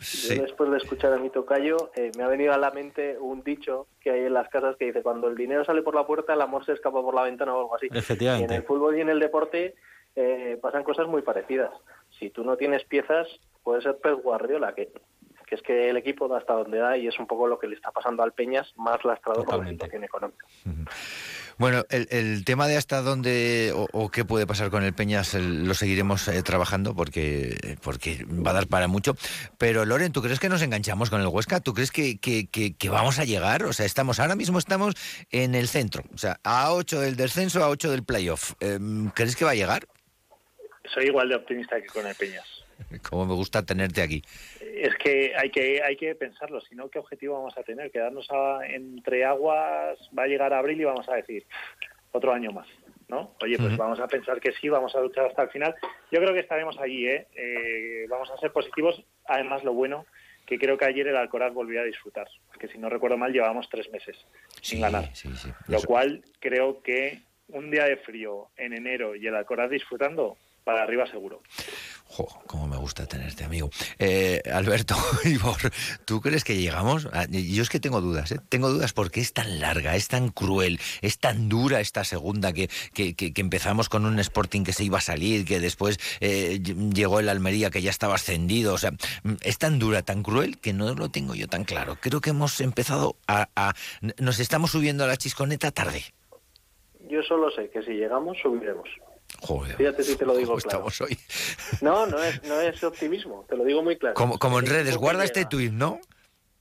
Yo 0.00 0.42
después 0.42 0.70
de 0.70 0.76
escuchar 0.76 1.12
a 1.12 1.18
mi 1.18 1.30
tocayo, 1.30 1.90
eh, 1.94 2.12
me 2.16 2.24
ha 2.24 2.28
venido 2.28 2.52
a 2.52 2.58
la 2.58 2.70
mente 2.70 3.18
un 3.18 3.42
dicho 3.42 3.86
que 4.00 4.10
hay 4.10 4.24
en 4.24 4.34
las 4.34 4.48
casas 4.48 4.76
que 4.76 4.86
dice, 4.86 5.02
cuando 5.02 5.28
el 5.28 5.36
dinero 5.36 5.64
sale 5.64 5.82
por 5.82 5.94
la 5.94 6.06
puerta, 6.06 6.34
el 6.34 6.40
amor 6.40 6.64
se 6.64 6.72
escapa 6.72 7.02
por 7.02 7.14
la 7.14 7.22
ventana 7.22 7.54
o 7.54 7.60
algo 7.60 7.76
así. 7.76 7.88
Efectivamente. 7.92 8.52
Y 8.52 8.54
en 8.54 8.62
el 8.62 8.66
fútbol 8.66 8.96
y 8.96 9.00
en 9.00 9.08
el 9.08 9.18
deporte 9.18 9.74
eh, 10.14 10.58
pasan 10.60 10.84
cosas 10.84 11.08
muy 11.08 11.22
parecidas. 11.22 11.70
Si 12.18 12.30
tú 12.30 12.44
no 12.44 12.56
tienes 12.56 12.84
piezas, 12.84 13.28
puede 13.62 13.82
ser 13.82 13.98
Pep 13.98 14.22
Guardiola, 14.22 14.74
que, 14.74 14.90
que 15.46 15.54
es 15.54 15.62
que 15.62 15.90
el 15.90 15.96
equipo 15.96 16.28
da 16.28 16.38
hasta 16.38 16.54
donde 16.54 16.78
da 16.78 16.96
y 16.96 17.06
es 17.06 17.18
un 17.18 17.26
poco 17.26 17.46
lo 17.46 17.58
que 17.58 17.66
le 17.66 17.74
está 17.74 17.90
pasando 17.90 18.22
al 18.22 18.32
Peñas, 18.32 18.72
más 18.76 19.04
lastrado 19.04 19.44
por 19.44 19.58
la 19.58 19.70
situación 19.70 20.04
económica. 20.04 20.46
Bueno, 21.58 21.84
el, 21.90 22.06
el 22.10 22.44
tema 22.44 22.68
de 22.68 22.76
hasta 22.76 23.02
dónde 23.02 23.72
o, 23.74 23.88
o 23.92 24.10
qué 24.10 24.24
puede 24.24 24.46
pasar 24.46 24.70
con 24.70 24.84
el 24.84 24.92
Peñas 24.94 25.34
el- 25.34 25.64
lo 25.66 25.74
seguiremos 25.74 26.28
eh, 26.28 26.42
trabajando 26.44 26.94
porque, 26.94 27.76
porque 27.82 28.24
va 28.26 28.52
a 28.52 28.54
dar 28.54 28.68
para 28.68 28.86
mucho. 28.86 29.16
Pero 29.58 29.84
Loren, 29.84 30.12
¿tú 30.12 30.22
crees 30.22 30.38
que 30.38 30.48
nos 30.48 30.62
enganchamos 30.62 31.10
con 31.10 31.20
el 31.20 31.26
Huesca? 31.26 31.58
¿Tú 31.60 31.74
crees 31.74 31.90
que, 31.90 32.18
que- 32.18 32.46
que- 32.46 32.74
que 32.74 32.88
vamos 32.90 33.18
a 33.18 33.24
llegar? 33.24 33.64
O 33.64 33.72
sea, 33.72 33.86
estamos 33.86 34.20
ahora 34.20 34.36
mismo 34.36 34.58
estamos 34.60 34.94
en 35.32 35.54
el 35.56 35.66
centro, 35.68 36.04
o 36.14 36.18
sea, 36.18 36.38
a 36.44 36.72
8 36.72 37.00
del 37.00 37.16
descenso, 37.16 37.64
a 37.64 37.68
8 37.68 37.90
del 37.90 38.04
playoff. 38.04 38.52
Em, 38.60 39.10
¿Crees 39.10 39.34
que 39.34 39.44
va 39.44 39.50
a 39.50 39.56
llegar? 39.56 39.88
Soy 40.94 41.06
igual 41.06 41.28
de 41.28 41.34
optimista 41.34 41.80
que 41.80 41.88
con 41.88 42.06
el 42.06 42.14
Peñas. 42.14 42.46
Como 43.10 43.26
me 43.26 43.34
gusta 43.34 43.64
tenerte 43.64 44.00
aquí. 44.00 44.22
Es 44.80 44.94
que 44.96 45.32
hay 45.36 45.50
que 45.50 45.82
hay 45.82 45.96
que 45.96 46.14
pensarlo, 46.14 46.60
si 46.60 46.74
no, 46.74 46.88
¿qué 46.88 46.98
objetivo 46.98 47.34
vamos 47.34 47.56
a 47.58 47.62
tener? 47.62 47.90
Quedarnos 47.90 48.28
a- 48.30 48.60
entre 48.66 49.24
aguas, 49.24 49.98
va 50.16 50.22
a 50.22 50.26
llegar 50.26 50.52
abril 50.52 50.80
y 50.80 50.84
vamos 50.84 51.08
a 51.08 51.16
decir 51.16 51.44
otro 52.12 52.32
año 52.32 52.52
más, 52.52 52.66
¿no? 53.08 53.34
Oye, 53.42 53.56
pues 53.58 53.76
vamos 53.76 54.00
a 54.00 54.06
pensar 54.06 54.40
que 54.40 54.52
sí, 54.52 54.68
vamos 54.68 54.94
a 54.94 55.00
luchar 55.00 55.26
hasta 55.26 55.42
el 55.42 55.50
final. 55.50 55.74
Yo 56.10 56.20
creo 56.20 56.32
que 56.32 56.40
estaremos 56.40 56.78
allí, 56.78 57.06
¿eh? 57.08 57.26
Eh, 57.34 58.06
vamos 58.08 58.30
a 58.30 58.36
ser 58.38 58.52
positivos. 58.52 59.02
Además, 59.26 59.64
lo 59.64 59.72
bueno, 59.72 60.06
que 60.46 60.58
creo 60.58 60.78
que 60.78 60.86
ayer 60.86 61.08
el 61.08 61.16
Alcoraz 61.16 61.52
volvió 61.52 61.80
a 61.80 61.84
disfrutar, 61.84 62.26
porque 62.46 62.68
si 62.68 62.78
no 62.78 62.88
recuerdo 62.88 63.18
mal, 63.18 63.32
llevábamos 63.32 63.68
tres 63.68 63.90
meses 63.90 64.16
sin 64.62 64.80
ganar. 64.80 65.12
Lo 65.68 65.80
cual 65.82 66.22
creo 66.40 66.82
que 66.82 67.18
un 67.48 67.70
día 67.70 67.84
de 67.84 67.96
frío 67.96 68.48
en 68.56 68.72
enero 68.74 69.14
y 69.16 69.26
el 69.26 69.34
Alcoraz 69.34 69.70
disfrutando, 69.70 70.36
para 70.68 70.82
arriba 70.82 71.06
seguro. 71.06 71.40
Jo, 72.04 72.26
cómo 72.46 72.66
me 72.68 72.76
gusta 72.76 73.06
tenerte, 73.06 73.42
amigo. 73.42 73.70
Eh, 73.98 74.42
Alberto, 74.52 74.94
Ivor, 75.24 75.56
¿tú 76.04 76.20
crees 76.20 76.44
que 76.44 76.60
llegamos? 76.60 77.08
Ah, 77.14 77.24
Yo 77.30 77.62
es 77.62 77.70
que 77.70 77.80
tengo 77.80 78.02
dudas, 78.02 78.30
¿eh? 78.32 78.40
Tengo 78.50 78.68
dudas 78.68 78.92
porque 78.92 79.20
es 79.20 79.32
tan 79.32 79.60
larga, 79.60 79.96
es 79.96 80.08
tan 80.08 80.28
cruel, 80.28 80.78
es 81.00 81.18
tan 81.18 81.48
dura 81.48 81.80
esta 81.80 82.04
segunda 82.04 82.52
que, 82.52 82.68
que, 82.92 83.14
que- 83.14 83.32
que 83.32 83.40
empezamos 83.40 83.88
con 83.88 84.04
un 84.04 84.18
Sporting 84.18 84.62
que 84.62 84.74
se 84.74 84.84
iba 84.84 84.98
a 84.98 85.00
salir, 85.00 85.46
que 85.46 85.58
después 85.58 85.98
eh, 86.20 86.58
ll- 86.62 86.92
llegó 86.92 87.18
el 87.18 87.30
Almería 87.30 87.70
que 87.70 87.80
ya 87.80 87.90
estaba 87.90 88.16
ascendido. 88.16 88.74
O 88.74 88.78
sea, 88.78 88.90
mm, 88.90 89.36
es 89.40 89.56
tan 89.56 89.78
dura, 89.78 90.02
tan 90.02 90.22
cruel 90.22 90.58
que 90.58 90.74
no 90.74 90.92
lo 90.94 91.08
tengo 91.08 91.34
yo 91.34 91.48
tan 91.48 91.64
claro. 91.64 91.96
Creo 91.98 92.20
que 92.20 92.30
hemos 92.30 92.60
empezado 92.60 93.16
a... 93.26 93.48
a- 93.56 93.74
nos 94.18 94.38
estamos 94.38 94.72
subiendo 94.72 95.04
a 95.04 95.06
la 95.06 95.16
chisconeta 95.16 95.70
tarde. 95.70 96.02
Yo 97.08 97.22
solo 97.22 97.50
sé 97.52 97.70
que 97.70 97.80
si 97.82 97.92
llegamos, 97.92 98.36
subiremos. 98.42 98.86
Joder. 99.40 99.76
Fíjate 99.76 100.02
si 100.02 100.16
te 100.16 100.24
lo 100.26 100.34
digo 100.36 100.50
¿Cómo 100.52 100.60
claro. 100.60 100.88
estamos 100.88 101.00
hoy? 101.00 101.18
No, 101.80 102.06
no 102.06 102.22
es, 102.22 102.42
no 102.44 102.60
es 102.60 102.82
optimismo, 102.82 103.44
te 103.48 103.56
lo 103.56 103.64
digo 103.64 103.82
muy 103.82 103.96
claro. 103.96 104.14
Como, 104.14 104.38
como 104.38 104.58
en 104.58 104.66
redes, 104.66 104.96
guarda 104.96 105.24
este 105.24 105.44
tuit, 105.44 105.72
¿no? 105.72 106.00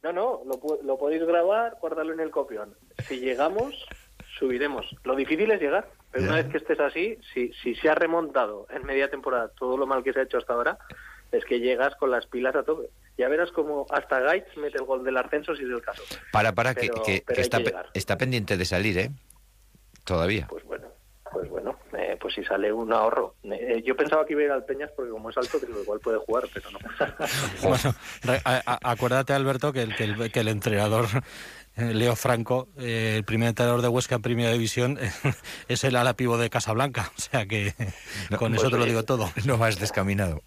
No, 0.04 0.14
no, 0.14 0.42
lo, 0.46 0.80
lo 0.84 0.98
podéis 0.98 1.24
grabar, 1.26 1.76
guardarlo 1.82 2.14
en 2.14 2.20
el 2.20 2.30
copión. 2.30 2.76
Si 3.08 3.20
llegamos, 3.20 3.74
subiremos. 4.38 4.86
Lo 5.04 5.16
difícil 5.16 5.50
es 5.52 5.60
llegar. 5.60 5.90
Pero 6.12 6.24
una 6.26 6.36
vez 6.36 6.48
que 6.48 6.58
estés 6.58 6.80
así, 6.80 7.18
si, 7.34 7.52
si 7.62 7.76
se 7.76 7.90
ha 7.90 7.96
remontado 7.96 8.66
en 8.70 8.86
media 8.86 9.10
temporada 9.10 9.50
todo 9.50 9.76
lo 9.78 9.86
mal 9.86 10.04
que 10.04 10.14
se 10.14 10.20
ha 10.20 10.24
hecho 10.24 10.38
hasta 10.38 10.54
ahora, 10.54 10.78
es 11.34 11.44
que 11.44 11.60
llegas 11.60 11.96
con 11.96 12.10
las 12.12 12.26
pilas 12.28 12.56
a 12.56 12.64
tope. 12.64 12.90
Ya 13.18 13.28
verás 13.28 13.52
como 13.52 13.86
hasta 13.90 14.20
Gaitz 14.22 14.56
mete 14.56 14.78
el 14.78 14.86
gol 14.86 15.04
del 15.04 15.18
ascenso 15.18 15.54
si 15.56 15.64
es 15.64 15.70
el 15.70 15.82
caso. 15.82 16.02
Para, 16.32 16.54
para, 16.54 16.74
que, 16.74 16.88
Pero- 16.88 17.04
que- 17.04 17.24
pero 17.26 17.36
que 17.36 17.42
hay 17.42 17.44
está, 17.44 17.58
que 17.64 18.00
está 18.00 18.18
pendiente 18.18 18.56
de 18.56 18.64
salir, 18.66 18.98
¿eh? 19.00 19.12
Todavía. 20.06 20.48
Pues 20.48 20.64
bueno, 20.64 20.88
pues 21.34 21.50
bueno, 21.50 21.67
eh, 22.18 22.20
pues 22.22 22.34
si 22.36 22.44
sale 22.44 22.72
un 22.74 22.92
ahorro. 22.92 23.36
Eh, 23.44 23.82
yo 23.86 23.96
pensaba 23.96 24.26
que 24.26 24.34
iba 24.34 24.42
a 24.42 24.46
ir 24.46 24.52
al 24.52 24.66
Peñas 24.66 24.92
porque 24.96 25.12
como 25.12 25.30
es 25.30 25.38
alto, 25.38 25.60
digo, 25.60 25.82
igual 25.82 26.00
puede 26.00 26.18
jugar, 26.18 26.46
pero 26.54 26.70
no. 26.72 26.80
Bueno, 27.64 27.96
re- 28.24 28.42
a- 28.44 28.62
a- 28.66 28.92
acuérdate, 28.92 29.34
Alberto, 29.34 29.72
que 29.74 29.82
el, 29.84 29.96
que 29.96 30.04
el, 30.06 30.32
que 30.32 30.40
el 30.40 30.48
entrenador 30.48 31.06
eh, 31.76 31.94
Leo 31.94 32.16
Franco, 32.16 32.70
eh, 32.78 33.16
el 33.18 33.24
primer 33.24 33.50
entrenador 33.50 33.82
de 33.82 33.88
Huesca 33.88 34.16
en 34.16 34.22
Primera 34.22 34.52
División, 34.52 34.98
es 35.68 35.84
el 35.84 35.96
ala 35.96 36.16
pivo 36.16 36.38
de 36.38 36.50
Casablanca. 36.50 37.12
O 37.18 37.22
sea 37.22 37.46
que 37.46 37.74
con 38.38 38.52
pues 38.52 38.62
eso 38.62 38.72
te 38.72 38.78
lo 38.78 38.86
digo 38.86 39.04
todo. 39.04 39.32
No 39.46 39.58
vas 39.58 39.80
descaminado. 39.80 40.42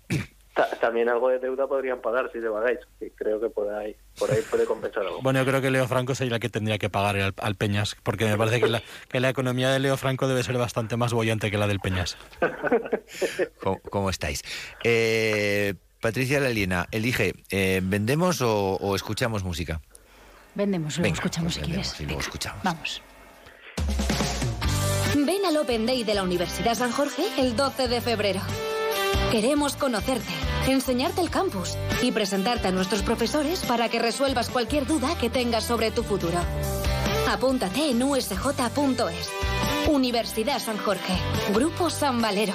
Ta- 0.61 0.77
También 0.79 1.09
algo 1.09 1.29
de 1.31 1.38
deuda 1.38 1.66
podrían 1.66 2.01
pagar 2.01 2.31
si 2.33 2.40
se 2.40 2.49
vagáis, 2.49 2.79
que 2.99 3.11
creo 3.12 3.40
que 3.40 3.49
por 3.49 3.73
ahí, 3.73 3.96
por 4.18 4.31
ahí 4.31 4.40
puede 4.51 4.64
compensar 4.66 5.05
algo. 5.05 5.23
Bueno, 5.23 5.38
yo 5.40 5.46
creo 5.46 5.62
que 5.62 5.70
Leo 5.70 5.87
Franco 5.88 6.14
sería 6.14 6.35
el 6.35 6.40
que 6.40 6.49
tendría 6.51 6.77
que 6.79 6.90
pagar 6.90 7.16
al, 7.16 7.35
al 7.38 7.55
Peñas, 7.55 7.96
porque 8.03 8.27
me 8.27 8.37
parece 8.37 8.61
que 8.61 8.68
la, 8.68 8.83
que 9.09 9.20
la 9.20 9.31
economía 9.31 9.70
de 9.70 9.79
Leo 9.79 9.96
Franco 9.96 10.29
debe 10.29 10.42
ser 10.42 10.59
bastante 10.59 10.96
más 10.99 11.12
bollante 11.14 11.51
que 11.51 11.57
la 11.57 11.66
del 11.66 11.81
Peñas. 11.81 12.18
¿Cómo, 13.62 13.81
cómo 13.90 14.11
estáis? 14.11 14.42
Eh, 14.85 15.75
Patricia 16.01 16.40
Lalina, 16.40 16.87
elige, 16.90 17.35
eh, 17.51 17.81
¿vendemos 17.83 18.40
o, 18.42 18.77
o 18.77 18.96
escuchamos 18.96 19.44
música? 19.44 19.81
Vendemos, 20.55 20.96
luego 20.99 21.05
Venga, 21.05 21.14
escuchamos 21.14 21.55
pues 21.55 21.55
si 21.55 21.61
vendemos 21.62 21.94
quieres. 21.94 22.01
y 22.01 22.05
luego 22.05 22.18
Venga, 22.18 22.27
escuchamos. 22.29 22.64
Vamos. 22.64 23.03
Ven 25.14 25.44
al 25.46 25.57
Open 25.57 25.87
Day 25.87 26.05
de 26.05 26.14
la 26.14 26.23
Universidad 26.23 26.75
San 26.75 26.92
Jorge 26.92 27.23
el 27.38 27.57
12 27.57 27.88
de 27.88 28.01
febrero. 28.01 28.40
Queremos 29.31 29.77
conocerte, 29.77 30.33
enseñarte 30.66 31.20
el 31.20 31.31
campus 31.31 31.77
y 32.03 32.12
presentarte 32.12 32.68
a 32.68 32.73
nuestros 32.73 33.03
profesores 33.03 33.61
para 33.61 33.88
que 33.88 33.99
resuelvas 33.99 34.51
cualquier 34.51 34.87
duda 34.87 35.16
que 35.18 35.31
tengas 35.31 35.64
sobre 35.64 35.90
tu 35.90 36.03
futuro. 36.03 36.38
Apúntate 37.29 37.90
en 37.90 38.03
usj.es. 38.03 39.31
Universidad 39.88 40.59
San 40.59 40.79
Jorge. 40.79 41.14
Grupo 41.53 41.90
San 41.90 42.20
Valero. 42.20 42.55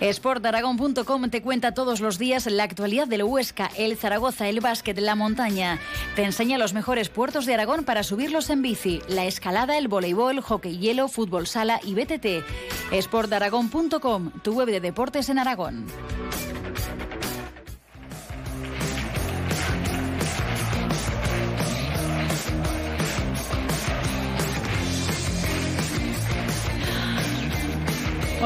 Sportaragón.com 0.00 1.30
te 1.30 1.42
cuenta 1.42 1.72
todos 1.72 2.00
los 2.00 2.18
días 2.18 2.46
la 2.46 2.64
actualidad 2.64 3.06
del 3.08 3.22
Huesca, 3.22 3.70
el 3.76 3.96
Zaragoza, 3.96 4.48
el 4.48 4.60
básquet, 4.60 4.98
la 4.98 5.14
montaña. 5.14 5.78
Te 6.14 6.24
enseña 6.24 6.58
los 6.58 6.74
mejores 6.74 7.08
puertos 7.08 7.46
de 7.46 7.54
Aragón 7.54 7.84
para 7.84 8.02
subirlos 8.02 8.50
en 8.50 8.62
bici, 8.62 9.00
la 9.08 9.24
escalada, 9.24 9.78
el 9.78 9.88
voleibol, 9.88 10.40
hockey 10.40 10.78
hielo, 10.78 11.08
fútbol 11.08 11.46
sala 11.46 11.80
y 11.82 11.94
BTT. 11.94 12.44
Sportaragón.com, 12.92 14.32
tu 14.42 14.52
web 14.52 14.68
de 14.68 14.80
deportes 14.80 15.28
en 15.28 15.38
Aragón. 15.38 15.86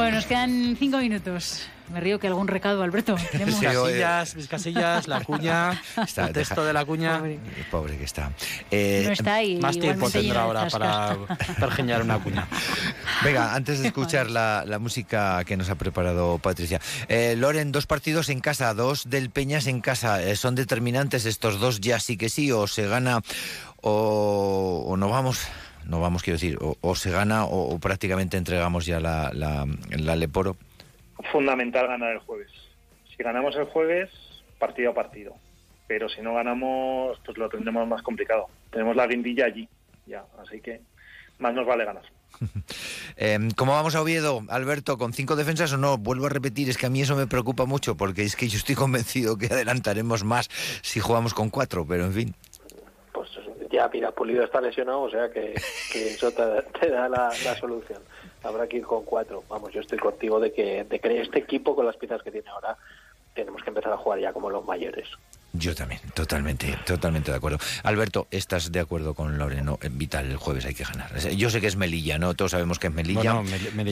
Bueno, 0.01 0.15
nos 0.15 0.25
quedan 0.25 0.75
cinco 0.79 0.97
minutos. 0.97 1.61
Me 1.93 1.99
río 1.99 2.19
que 2.19 2.25
algún 2.25 2.47
recado, 2.47 2.81
Alberto. 2.81 3.15
Mis 3.45 3.59
casillas, 3.59 4.35
mis 4.35 4.47
casillas, 4.47 5.07
la 5.07 5.23
cuña, 5.23 5.79
está, 6.03 6.25
el 6.25 6.33
texto 6.33 6.65
de 6.65 6.73
la 6.73 6.83
cuña. 6.85 7.19
Pobre, 7.19 7.39
Pobre 7.69 7.97
que 7.99 8.05
está. 8.05 8.31
Eh, 8.71 9.03
no 9.05 9.11
está 9.11 9.43
y 9.43 9.57
Más 9.57 9.77
tiempo 9.77 10.09
tendrá 10.09 10.41
ahora 10.41 10.67
para 10.69 11.15
pergeñar 11.59 12.01
una 12.01 12.17
cuña. 12.17 12.47
Venga, 13.23 13.53
antes 13.53 13.81
de 13.81 13.89
escuchar 13.89 14.31
la, 14.31 14.63
la 14.65 14.79
música 14.79 15.43
que 15.43 15.55
nos 15.55 15.69
ha 15.69 15.75
preparado 15.75 16.39
Patricia. 16.39 16.81
Eh, 17.07 17.35
Loren, 17.37 17.71
dos 17.71 17.85
partidos 17.85 18.29
en 18.29 18.39
casa, 18.39 18.73
dos 18.73 19.07
del 19.07 19.29
Peñas 19.29 19.67
en 19.67 19.81
casa. 19.81 20.23
Eh, 20.23 20.35
¿Son 20.35 20.55
determinantes 20.55 21.27
estos 21.27 21.59
dos 21.59 21.79
ya 21.79 21.99
sí 21.99 22.17
que 22.17 22.29
sí? 22.29 22.51
¿O 22.51 22.65
se 22.65 22.87
gana 22.87 23.21
o, 23.81 24.83
o 24.87 24.97
no 24.97 25.09
vamos? 25.09 25.47
No 25.85 25.99
vamos, 25.99 26.23
quiero 26.23 26.35
decir, 26.35 26.57
o, 26.61 26.77
o 26.81 26.95
se 26.95 27.11
gana 27.11 27.45
o, 27.45 27.73
o, 27.73 27.79
prácticamente 27.79 28.37
entregamos 28.37 28.85
ya 28.85 28.99
la, 28.99 29.31
la, 29.33 29.65
la, 29.89 30.15
Leporo? 30.15 30.57
Fundamental 31.31 31.87
ganar 31.87 32.13
el 32.13 32.19
jueves. 32.19 32.51
Si 33.15 33.23
ganamos 33.23 33.55
el 33.55 33.65
jueves, 33.65 34.09
partido 34.59 34.91
a 34.91 34.93
partido. 34.93 35.35
Pero 35.87 36.09
si 36.09 36.21
no 36.21 36.33
ganamos, 36.33 37.19
pues 37.25 37.37
lo 37.37 37.49
tendremos 37.49 37.87
más 37.87 38.01
complicado. 38.01 38.47
Tenemos 38.71 38.95
la 38.95 39.07
guindilla 39.07 39.45
allí, 39.45 39.67
ya. 40.05 40.23
Así 40.41 40.61
que 40.61 40.81
más 41.39 41.53
nos 41.53 41.65
vale 41.65 41.85
ganar. 41.85 42.03
eh, 43.17 43.39
¿Cómo 43.57 43.73
vamos 43.73 43.95
a 43.95 44.01
Oviedo, 44.01 44.43
Alberto? 44.49 44.97
¿Con 44.97 45.13
cinco 45.13 45.35
defensas 45.35 45.73
o 45.73 45.77
no? 45.77 45.97
Vuelvo 45.97 46.27
a 46.27 46.29
repetir, 46.29 46.69
es 46.69 46.77
que 46.77 46.85
a 46.85 46.89
mí 46.89 47.01
eso 47.01 47.15
me 47.15 47.27
preocupa 47.27 47.65
mucho 47.65 47.97
porque 47.97 48.23
es 48.23 48.35
que 48.35 48.47
yo 48.47 48.57
estoy 48.57 48.75
convencido 48.85 49.37
que 49.37 49.47
adelantaremos 49.47 50.23
más 50.23 50.49
si 50.81 50.99
jugamos 50.99 51.33
con 51.33 51.49
cuatro, 51.49 51.85
pero 51.85 52.05
en 52.05 52.13
fin 52.13 52.35
ya, 53.81 53.89
mira, 53.91 54.11
Pulido 54.11 54.43
está 54.43 54.61
lesionado, 54.61 55.01
o 55.01 55.09
sea 55.09 55.29
que, 55.29 55.53
que 55.91 56.09
eso 56.09 56.31
te, 56.31 56.43
te 56.79 56.89
da 56.89 57.09
la, 57.09 57.31
la, 57.43 57.55
solución. 57.55 57.99
Habrá 58.43 58.67
que 58.67 58.77
ir 58.77 58.83
con 58.83 59.03
cuatro. 59.03 59.43
Vamos, 59.49 59.73
yo 59.73 59.81
estoy 59.81 59.97
contigo 59.97 60.39
de 60.39 60.53
que, 60.53 60.83
de 60.83 60.99
que 60.99 61.21
este 61.21 61.39
equipo, 61.39 61.75
con 61.75 61.85
las 61.85 61.97
piezas 61.97 62.21
que 62.21 62.31
tiene 62.31 62.49
ahora, 62.49 62.77
tenemos 63.33 63.63
que 63.63 63.69
empezar 63.69 63.93
a 63.93 63.97
jugar 63.97 64.19
ya 64.19 64.33
como 64.33 64.49
los 64.49 64.65
mayores. 64.65 65.07
Yo 65.53 65.75
también, 65.75 65.99
totalmente, 66.13 66.77
totalmente 66.85 67.31
de 67.31 67.37
acuerdo. 67.37 67.57
Alberto, 67.83 68.27
¿estás 68.31 68.71
de 68.71 68.79
acuerdo 68.79 69.13
con 69.15 69.37
Loreno? 69.37 69.79
Vital, 69.91 70.29
el 70.29 70.37
jueves 70.37 70.65
hay 70.65 70.73
que 70.73 70.83
ganar. 70.83 71.17
Yo 71.17 71.49
sé 71.49 71.59
que 71.59 71.67
es 71.67 71.75
Melilla, 71.75 72.17
¿no? 72.17 72.33
Todos 72.35 72.51
sabemos 72.51 72.79
que 72.79 72.87
es 72.87 72.93
Melilla. 72.93 73.33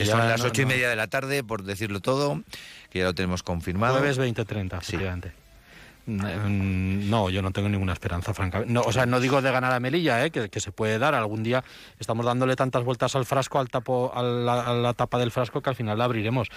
Son 0.05 0.19
las 0.19 0.41
no, 0.41 0.47
ocho 0.47 0.61
y 0.61 0.65
media 0.65 0.89
de 0.89 0.95
la 0.95 1.07
tarde, 1.07 1.43
por 1.43 1.63
decirlo 1.63 1.99
todo, 1.99 2.41
que 2.89 2.99
ya 2.99 3.05
lo 3.05 3.13
tenemos 3.13 3.43
confirmado. 3.43 3.97
Jueves 3.97 4.19
20-30, 4.19 4.77
efectivamente. 4.77 5.33
No, 6.09 7.29
yo 7.29 7.41
no 7.41 7.51
tengo 7.51 7.69
ninguna 7.69 7.93
esperanza, 7.93 8.33
francamente. 8.33 8.73
No, 8.73 8.81
o 8.81 8.91
sea, 8.91 9.05
no 9.05 9.19
digo 9.19 9.41
de 9.41 9.51
ganar 9.51 9.71
a 9.71 9.79
Melilla, 9.79 10.25
¿eh? 10.25 10.31
que, 10.31 10.49
que, 10.49 10.59
se 10.59 10.71
puede 10.71 10.97
dar. 10.99 11.13
Algún 11.13 11.43
día 11.43 11.63
estamos 11.99 12.25
dándole 12.25 12.55
tantas 12.55 12.83
vueltas 12.83 13.15
al 13.15 13.25
frasco, 13.25 13.59
al 13.59 13.69
tapo, 13.69 14.11
a 14.13 14.23
la, 14.23 14.61
a 14.61 14.73
la 14.73 14.93
tapa 14.93 15.19
del 15.19 15.31
frasco, 15.31 15.61
que 15.61 15.69
al 15.69 15.75
final 15.75 15.97
la 15.97 16.05
abriremos. 16.05 16.49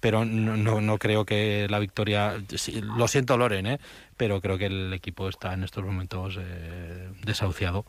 Pero 0.00 0.24
no, 0.24 0.56
no, 0.56 0.80
no 0.80 0.98
creo 0.98 1.24
que 1.24 1.66
la 1.70 1.78
victoria. 1.78 2.42
Sí, 2.54 2.80
lo 2.82 3.08
siento, 3.08 3.36
Loren, 3.36 3.66
¿eh? 3.66 3.80
pero 4.16 4.40
creo 4.40 4.58
que 4.58 4.66
el 4.66 4.92
equipo 4.92 5.28
está 5.28 5.52
en 5.54 5.64
estos 5.64 5.84
momentos 5.84 6.36
eh, 6.38 7.08
desahuciado. 7.24 7.84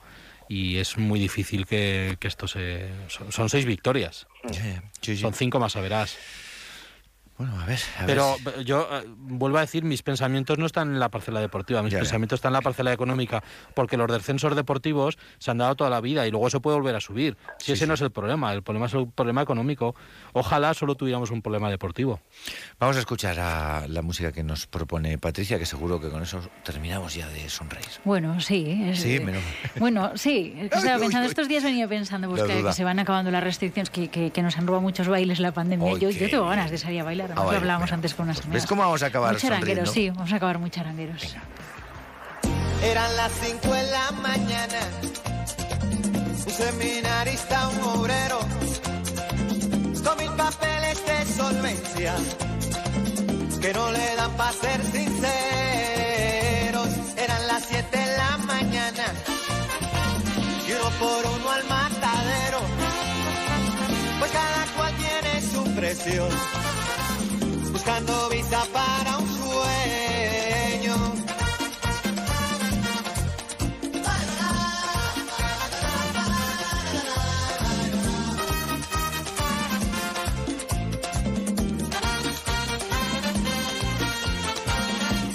Y 0.49 0.77
es 0.77 0.97
muy 0.97 1.19
difícil 1.19 1.65
que, 1.65 2.15
que 2.19 2.27
esto 2.27 2.47
se. 2.47 2.89
Son, 3.07 3.31
son 3.31 3.49
seis 3.49 3.65
victorias. 3.65 4.27
Sí, 4.51 4.61
sí. 5.01 5.17
Son 5.17 5.33
cinco 5.33 5.59
más, 5.59 5.75
a 5.75 5.81
verás. 5.81 6.17
Bueno, 7.37 7.59
a 7.61 7.65
ver. 7.65 7.79
A 7.99 8.05
Pero 8.07 8.35
ver. 8.43 8.63
yo 8.65 8.87
eh, 8.91 9.03
vuelvo 9.07 9.57
a 9.57 9.61
decir, 9.61 9.83
mis 9.83 10.01
pensamientos 10.01 10.57
no 10.57 10.65
están 10.65 10.89
en 10.89 10.99
la 10.99 11.09
parcela 11.09 11.39
deportiva, 11.39 11.83
mis 11.83 11.91
Ya, 11.91 11.97
ya. 11.99 12.01
pensamientos 12.03 12.37
están 12.37 12.49
en 12.49 12.53
la 12.53 12.61
parcela 12.61 12.91
económica, 12.91 13.43
porque 13.75 13.95
los 13.95 14.11
descensos 14.11 14.55
deportivos 14.55 15.17
se 15.37 15.51
han 15.51 15.59
dado 15.59 15.75
toda 15.75 15.89
la 15.91 16.01
vida 16.01 16.25
y 16.25 16.31
luego 16.31 16.49
se 16.49 16.59
puede 16.59 16.77
volver 16.77 16.95
a 16.95 16.99
subir. 16.99 17.37
Si 17.59 17.65
Sí, 17.67 17.71
ese 17.73 17.85
sí. 17.85 17.87
no 17.87 17.93
es 17.93 18.01
el 18.01 18.09
problema, 18.11 18.53
el 18.53 18.63
problema 18.63 18.87
es 18.87 18.93
el 18.95 19.07
problema 19.07 19.41
económico. 19.43 19.93
Ojalá 20.33 20.73
solo 20.73 20.95
tuviéramos 20.95 21.29
un 21.31 21.41
problema 21.43 21.69
deportivo. 21.69 22.19
Vamos 22.79 22.95
a 22.97 22.99
escuchar 22.99 23.39
a 23.39 23.87
la 23.87 24.01
música 24.01 24.31
que 24.31 24.41
nos 24.43 24.65
propone 24.65 25.17
Patricia, 25.19 25.59
que 25.59 25.65
seguro 25.67 25.99
que 26.01 26.09
con 26.09 26.23
eso 26.23 26.39
terminamos 26.63 27.13
ya 27.13 27.27
de 27.29 27.47
sonreír. 27.49 27.85
Bueno, 28.03 28.39
sí. 28.41 28.83
es- 28.89 29.01
Sí, 29.01 29.19
menos. 29.19 29.43
Bueno, 29.79 30.11
sí. 30.15 30.53
es 30.59 30.69
que 30.71 30.77
estaba 30.77 30.95
Uy, 30.95 31.01
uy, 31.01 31.01
pensando, 31.01 31.27
estos 31.29 31.47
días 31.47 31.63
venía 31.63 31.87
pensando 31.87 32.29
pues, 32.29 32.43
que, 32.43 32.73
se 32.73 32.83
van 32.83 32.97
acabando 32.99 33.29
las 33.29 33.43
restricciones, 33.43 33.89
que, 33.91 34.07
que, 34.09 34.31
que 34.31 34.41
nos 34.41 34.57
han 34.57 34.65
robado 34.65 34.81
muchos 34.81 35.07
bailes 35.07 35.39
la 35.39 35.51
pandemia. 35.51 35.97
Yo, 35.99 36.09
tengo 36.29 36.47
ganas 36.47 36.71
de 36.71 36.77
salir 36.77 37.01
a 37.01 37.03
bailar, 37.03 37.26
además 37.31 37.45
Ah, 37.47 37.51
lo 37.51 37.57
hablábamos 37.57 37.91
antes 37.91 38.13
con 38.13 38.25
unas 38.25 38.37
amigas. 38.39 38.53
¿Ves 38.53 38.65
cómo 38.67 38.81
vamos 38.83 39.03
a 39.03 39.07
acabar 39.07 39.31
Muy 39.33 39.41
charangueros, 39.41 39.87
sonriendo? 39.89 40.13
sí, 40.13 40.17
vamos 40.17 40.31
a 40.33 40.35
acabar 40.37 40.59
muy 40.59 40.69
charangueros. 40.69 41.35
Eran 42.83 43.17
las 43.17 43.31
5 43.41 43.73
de 43.73 43.83
la 43.91 44.11
mañana. 44.11 44.79
Un 46.45 46.53
seminarista, 46.53 47.67
un 47.69 47.81
obrero, 47.99 48.39
con 50.03 50.17
mil 50.17 50.31
papeles 50.37 51.05
de 51.05 51.25
solvencia, 51.33 52.15
que 53.61 53.73
no 53.73 53.91
le 53.91 54.15
dan 54.15 54.31
para 54.37 54.53
ser 54.53 54.81
sinceros. 54.83 56.87
Eran 57.17 57.47
las 57.47 57.63
7 57.65 57.97
de 57.97 58.17
la 58.17 58.37
mañana. 58.37 59.03
Y 60.67 60.71
uno 60.71 60.89
por 60.99 61.25
uno 61.25 61.51
al 61.51 61.63
matadero. 61.67 62.59
Pues 64.19 64.31
cada 64.31 64.65
cual 64.77 64.93
tiene 64.95 65.41
su 65.51 65.63
precio. 65.75 66.27
Buscando 67.87 68.27
visa 68.27 68.65
para 68.73 69.17
un 69.17 69.27
sueño. 69.29 70.95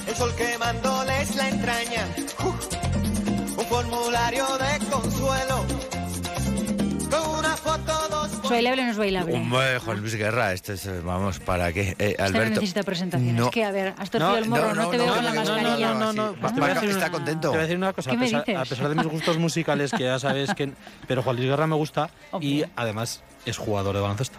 el 0.08 0.14
sol 0.14 0.34
quemándoles 0.36 1.36
la 1.36 1.48
entraña, 1.48 2.06
Uf, 2.44 3.56
un 3.56 3.64
formulario 3.64 4.46
de 4.58 4.86
consuelo, 4.90 5.64
bailable 8.52 8.82
o 8.82 8.84
no 8.84 8.90
es 8.92 8.96
bailable? 8.98 9.34
Hombre, 9.34 9.78
Juan 9.80 10.00
Luis 10.00 10.14
Guerra, 10.14 10.52
esto 10.52 10.72
es, 10.72 10.88
vamos, 11.04 11.40
¿para 11.40 11.72
qué? 11.72 11.96
Eh, 11.98 12.14
no 12.18 12.24
Alberto. 12.24 12.60
necesita 12.60 12.82
presentación. 12.82 13.34
no. 13.36 13.46
Es 13.46 13.50
que, 13.50 13.64
a 13.64 13.70
ver, 13.72 13.94
has 13.98 14.10
torcido 14.10 14.30
No, 14.32 14.36
el 14.38 14.48
morro, 14.48 14.74
no, 14.74 14.82
no, 14.84 14.88
te 14.90 14.98
no, 14.98 15.04
veo 15.04 15.12
no, 15.12 15.16
con 15.16 15.24
la 15.24 15.32
mascarilla. 15.34 15.94
no, 15.94 16.12
no, 16.12 16.12
no, 16.12 16.32
te 16.52 16.60
voy 16.60 16.70
a 16.70 16.74
decir 16.74 16.90
está 16.90 17.00
una- 17.06 17.10
contento. 17.10 17.40
Te 17.40 17.48
voy 17.48 17.58
a 17.58 17.62
decir 17.62 17.76
una 17.76 17.92
cosa, 17.92 18.10
¿Qué 18.10 18.16
a 18.16 18.18
me 18.20 18.26
pesar, 18.26 18.44
dices? 18.44 18.60
a 18.60 18.64
pesar 18.64 18.88
de 18.88 18.94
mis 18.94 19.06
gustos 19.06 19.38
musicales, 19.38 19.90
que 19.92 20.04
ya 20.04 20.18
sabes 20.18 20.54
que... 20.54 20.72
Pero 21.08 21.22
Juan 21.22 21.36
Luis 21.36 21.48
Guerra 21.48 21.66
me 21.66 21.76
gusta 21.76 22.10
y 22.40 22.62
además 22.76 23.22
es 23.46 23.56
jugador 23.58 23.94
de 23.96 24.00
baloncesto. 24.02 24.38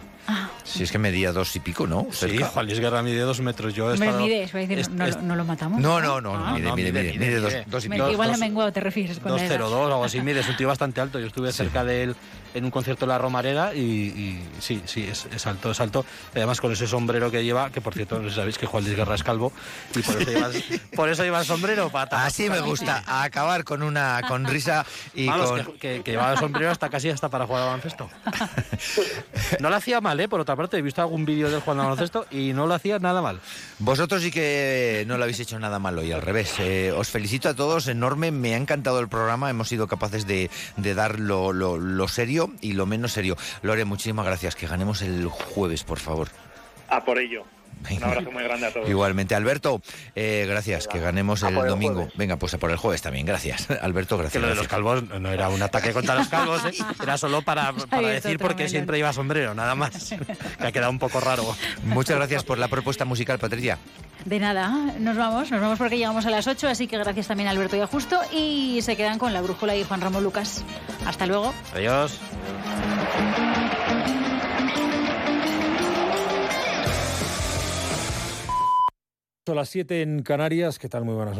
Si 0.64 0.82
es 0.82 0.90
que 0.90 0.98
medía 0.98 1.32
dos 1.32 1.54
y 1.56 1.60
pico, 1.60 1.86
¿no? 1.86 2.06
Sí, 2.10 2.16
Cerca. 2.28 2.46
Juan 2.46 2.66
Luis 2.66 2.80
Guerra 2.80 3.02
mide 3.02 3.20
dos 3.20 3.40
metros. 3.40 3.74
Yo 3.74 3.90
he 3.90 3.94
estado- 3.94 4.18
mide, 4.20 4.36
iba 4.48 4.58
a 4.58 4.62
decir, 4.62 4.78
est- 4.78 4.90
no, 4.90 5.04
est- 5.06 5.20
no 5.20 5.36
lo 5.36 5.44
matamos. 5.44 5.80
No, 5.80 6.00
no, 6.00 6.20
no, 6.20 6.34
Ah. 6.34 6.52
mide, 6.54 6.68
no, 6.68 6.76
mide, 6.76 6.92
mide, 6.92 7.18
mide, 7.18 7.40
dos, 7.40 7.52
dos 7.66 7.84
y 7.84 7.88
pico. 7.90 8.10
igual 8.10 8.32
a 8.32 8.36
menguado 8.38 8.72
te 8.72 8.80
refieres 8.80 9.18
con 9.18 9.32
la 9.36 9.44
edad. 9.44 9.58
2'02 9.58 9.72
o 9.72 9.86
algo 9.86 10.04
así 10.04 10.20
mide, 10.22 10.40
es 10.40 10.48
un 10.48 10.56
tío 10.56 10.68
bastante 10.68 11.00
alto. 11.00 11.20
Yo 11.20 11.26
estuve 11.26 11.52
cerca 11.52 11.84
de 11.84 12.04
él 12.04 12.16
en 12.54 12.64
un 12.64 12.70
concierto 12.70 13.04
de 13.04 13.08
la 13.12 13.18
Romareda 13.18 13.74
y, 13.74 13.80
y 13.80 14.48
sí, 14.60 14.80
sí, 14.86 15.06
es, 15.10 15.26
es 15.26 15.46
alto, 15.46 15.70
es 15.72 15.80
alto. 15.80 16.06
Además 16.34 16.60
con 16.60 16.72
ese 16.72 16.86
sombrero 16.86 17.30
que 17.30 17.42
lleva, 17.44 17.70
que 17.70 17.80
por 17.80 17.92
cierto, 17.94 18.16
no 18.18 18.24
sé 18.24 18.30
si 18.30 18.36
sabéis 18.36 18.58
que 18.58 18.66
Juan 18.66 18.84
Luis 18.84 18.96
Guerra 18.96 19.16
es 19.16 19.22
calvo 19.24 19.52
y 19.94 20.00
por 20.00 20.22
eso 20.22 20.30
lleva, 20.30 20.48
por 20.96 21.08
eso 21.10 21.22
lleva 21.24 21.40
el 21.40 21.46
sombrero. 21.46 21.86
Tapar 21.86 22.08
Así 22.12 22.48
me 22.48 22.60
gusta, 22.60 23.02
a 23.06 23.24
acabar 23.24 23.64
con 23.64 23.82
una 23.82 24.20
con 24.26 24.44
risa 24.46 24.86
y 25.14 25.26
Vamos, 25.26 25.50
con... 25.50 25.64
que, 25.64 25.72
que- 25.78 26.02
que 26.04 26.10
llevaba 26.12 26.32
el 26.32 26.38
sombrero 26.38 26.70
hasta 26.70 26.88
casi 26.88 27.10
hasta 27.10 27.28
para 27.28 27.46
jugar 27.46 27.62
al 27.62 27.68
baloncesto. 27.68 28.08
No 29.60 29.70
lo 29.70 29.76
hacía 29.76 30.00
mal, 30.00 30.13
¿eh? 30.20 30.28
Por 30.28 30.40
otra 30.40 30.56
parte, 30.56 30.76
he 30.78 30.82
visto 30.82 31.00
algún 31.02 31.24
vídeo 31.24 31.50
del 31.50 31.62
al 31.66 31.76
baloncesto 31.76 32.26
y 32.30 32.52
no 32.52 32.66
lo 32.66 32.74
hacía 32.74 32.98
nada 32.98 33.22
mal. 33.22 33.40
Vosotros 33.78 34.22
sí 34.22 34.30
que 34.30 35.04
no 35.06 35.16
lo 35.16 35.24
habéis 35.24 35.40
hecho 35.40 35.58
nada 35.58 35.78
malo 35.78 36.02
y 36.02 36.12
al 36.12 36.22
revés. 36.22 36.54
Eh, 36.58 36.92
os 36.96 37.08
felicito 37.08 37.48
a 37.48 37.54
todos, 37.54 37.88
enorme, 37.88 38.30
me 38.30 38.54
ha 38.54 38.56
encantado 38.56 39.00
el 39.00 39.08
programa, 39.08 39.50
hemos 39.50 39.68
sido 39.68 39.86
capaces 39.88 40.26
de, 40.26 40.50
de 40.76 40.94
dar 40.94 41.18
lo, 41.20 41.52
lo- 41.52 41.78
lo 41.78 42.08
serio 42.08 42.52
y 42.60 42.72
lo 42.74 42.86
menos 42.86 43.12
serio. 43.12 43.36
Lore, 43.62 43.84
muchísimas 43.84 44.26
gracias, 44.26 44.54
que 44.56 44.66
ganemos 44.66 45.02
el 45.02 45.26
jueves, 45.28 45.84
por 45.84 45.98
favor. 45.98 46.28
A 46.88 47.04
por 47.04 47.18
ello. 47.18 47.44
Un 47.90 48.04
abrazo 48.04 48.30
muy 48.30 48.42
grande 48.42 48.66
a 48.66 48.72
todos. 48.72 48.88
Igualmente, 48.88 49.34
Alberto, 49.34 49.80
eh, 50.14 50.46
gracias, 50.48 50.88
que 50.88 50.98
ganemos 50.98 51.42
el, 51.42 51.54
domingo. 51.54 52.08
Venga, 52.16 52.36
pues 52.36 52.54
a 52.54 52.58
por 52.58 52.70
el 52.70 52.76
jueves 52.76 53.02
también, 53.02 53.26
gracias. 53.26 53.68
Alberto, 53.82 54.16
gracias. 54.16 54.32
Que 54.34 54.38
lo 54.40 54.48
de 54.48 54.54
los 54.54 54.68
calvos 54.68 55.02
no 55.02 55.30
era 55.30 55.48
un 55.48 55.62
ataque 55.62 55.92
contra 55.92 56.14
los 56.14 56.28
calvos, 56.28 56.64
¿eh? 56.64 56.72
era 57.02 57.18
solo 57.18 57.42
para, 57.42 57.72
para 57.72 58.08
decir 58.08 58.38
por 58.38 58.56
qué 58.56 58.68
siempre 58.68 58.98
lleva 58.98 59.12
sombrero, 59.12 59.54
nada 59.54 59.74
más. 59.74 60.14
Que 60.58 60.68
ha 60.68 60.72
quedado 60.72 60.90
un 60.90 60.98
poco 60.98 61.20
raro. 61.20 61.44
Muchas 61.84 62.16
gracias 62.16 62.44
por 62.44 62.58
la 62.58 62.68
propuesta 62.68 63.04
musical, 63.04 63.38
Patricia. 63.38 63.78
De 64.24 64.38
nada, 64.38 64.70
nos 64.98 65.16
vamos, 65.16 65.50
nos 65.50 65.60
vamos 65.60 65.78
porque 65.78 65.98
llegamos 65.98 66.24
a 66.26 66.30
las 66.30 66.46
8, 66.46 66.68
así 66.68 66.86
que 66.86 66.96
gracias 66.96 67.28
también 67.28 67.48
a 67.48 67.50
Alberto 67.50 67.76
y 67.76 67.80
a 67.80 67.86
Justo 67.86 68.20
y 68.32 68.80
se 68.82 68.96
quedan 68.96 69.18
con 69.18 69.32
la 69.32 69.42
brújula 69.42 69.76
y 69.76 69.84
Juan 69.84 70.00
Ramón 70.00 70.24
Lucas. 70.24 70.64
Hasta 71.06 71.26
luego. 71.26 71.52
Adiós. 71.74 72.18
Son 79.46 79.56
las 79.56 79.68
7 79.68 80.00
en 80.00 80.22
Canarias. 80.22 80.78
¿Qué 80.78 80.88
tal? 80.88 81.04
Muy 81.04 81.14
buenas 81.14 81.32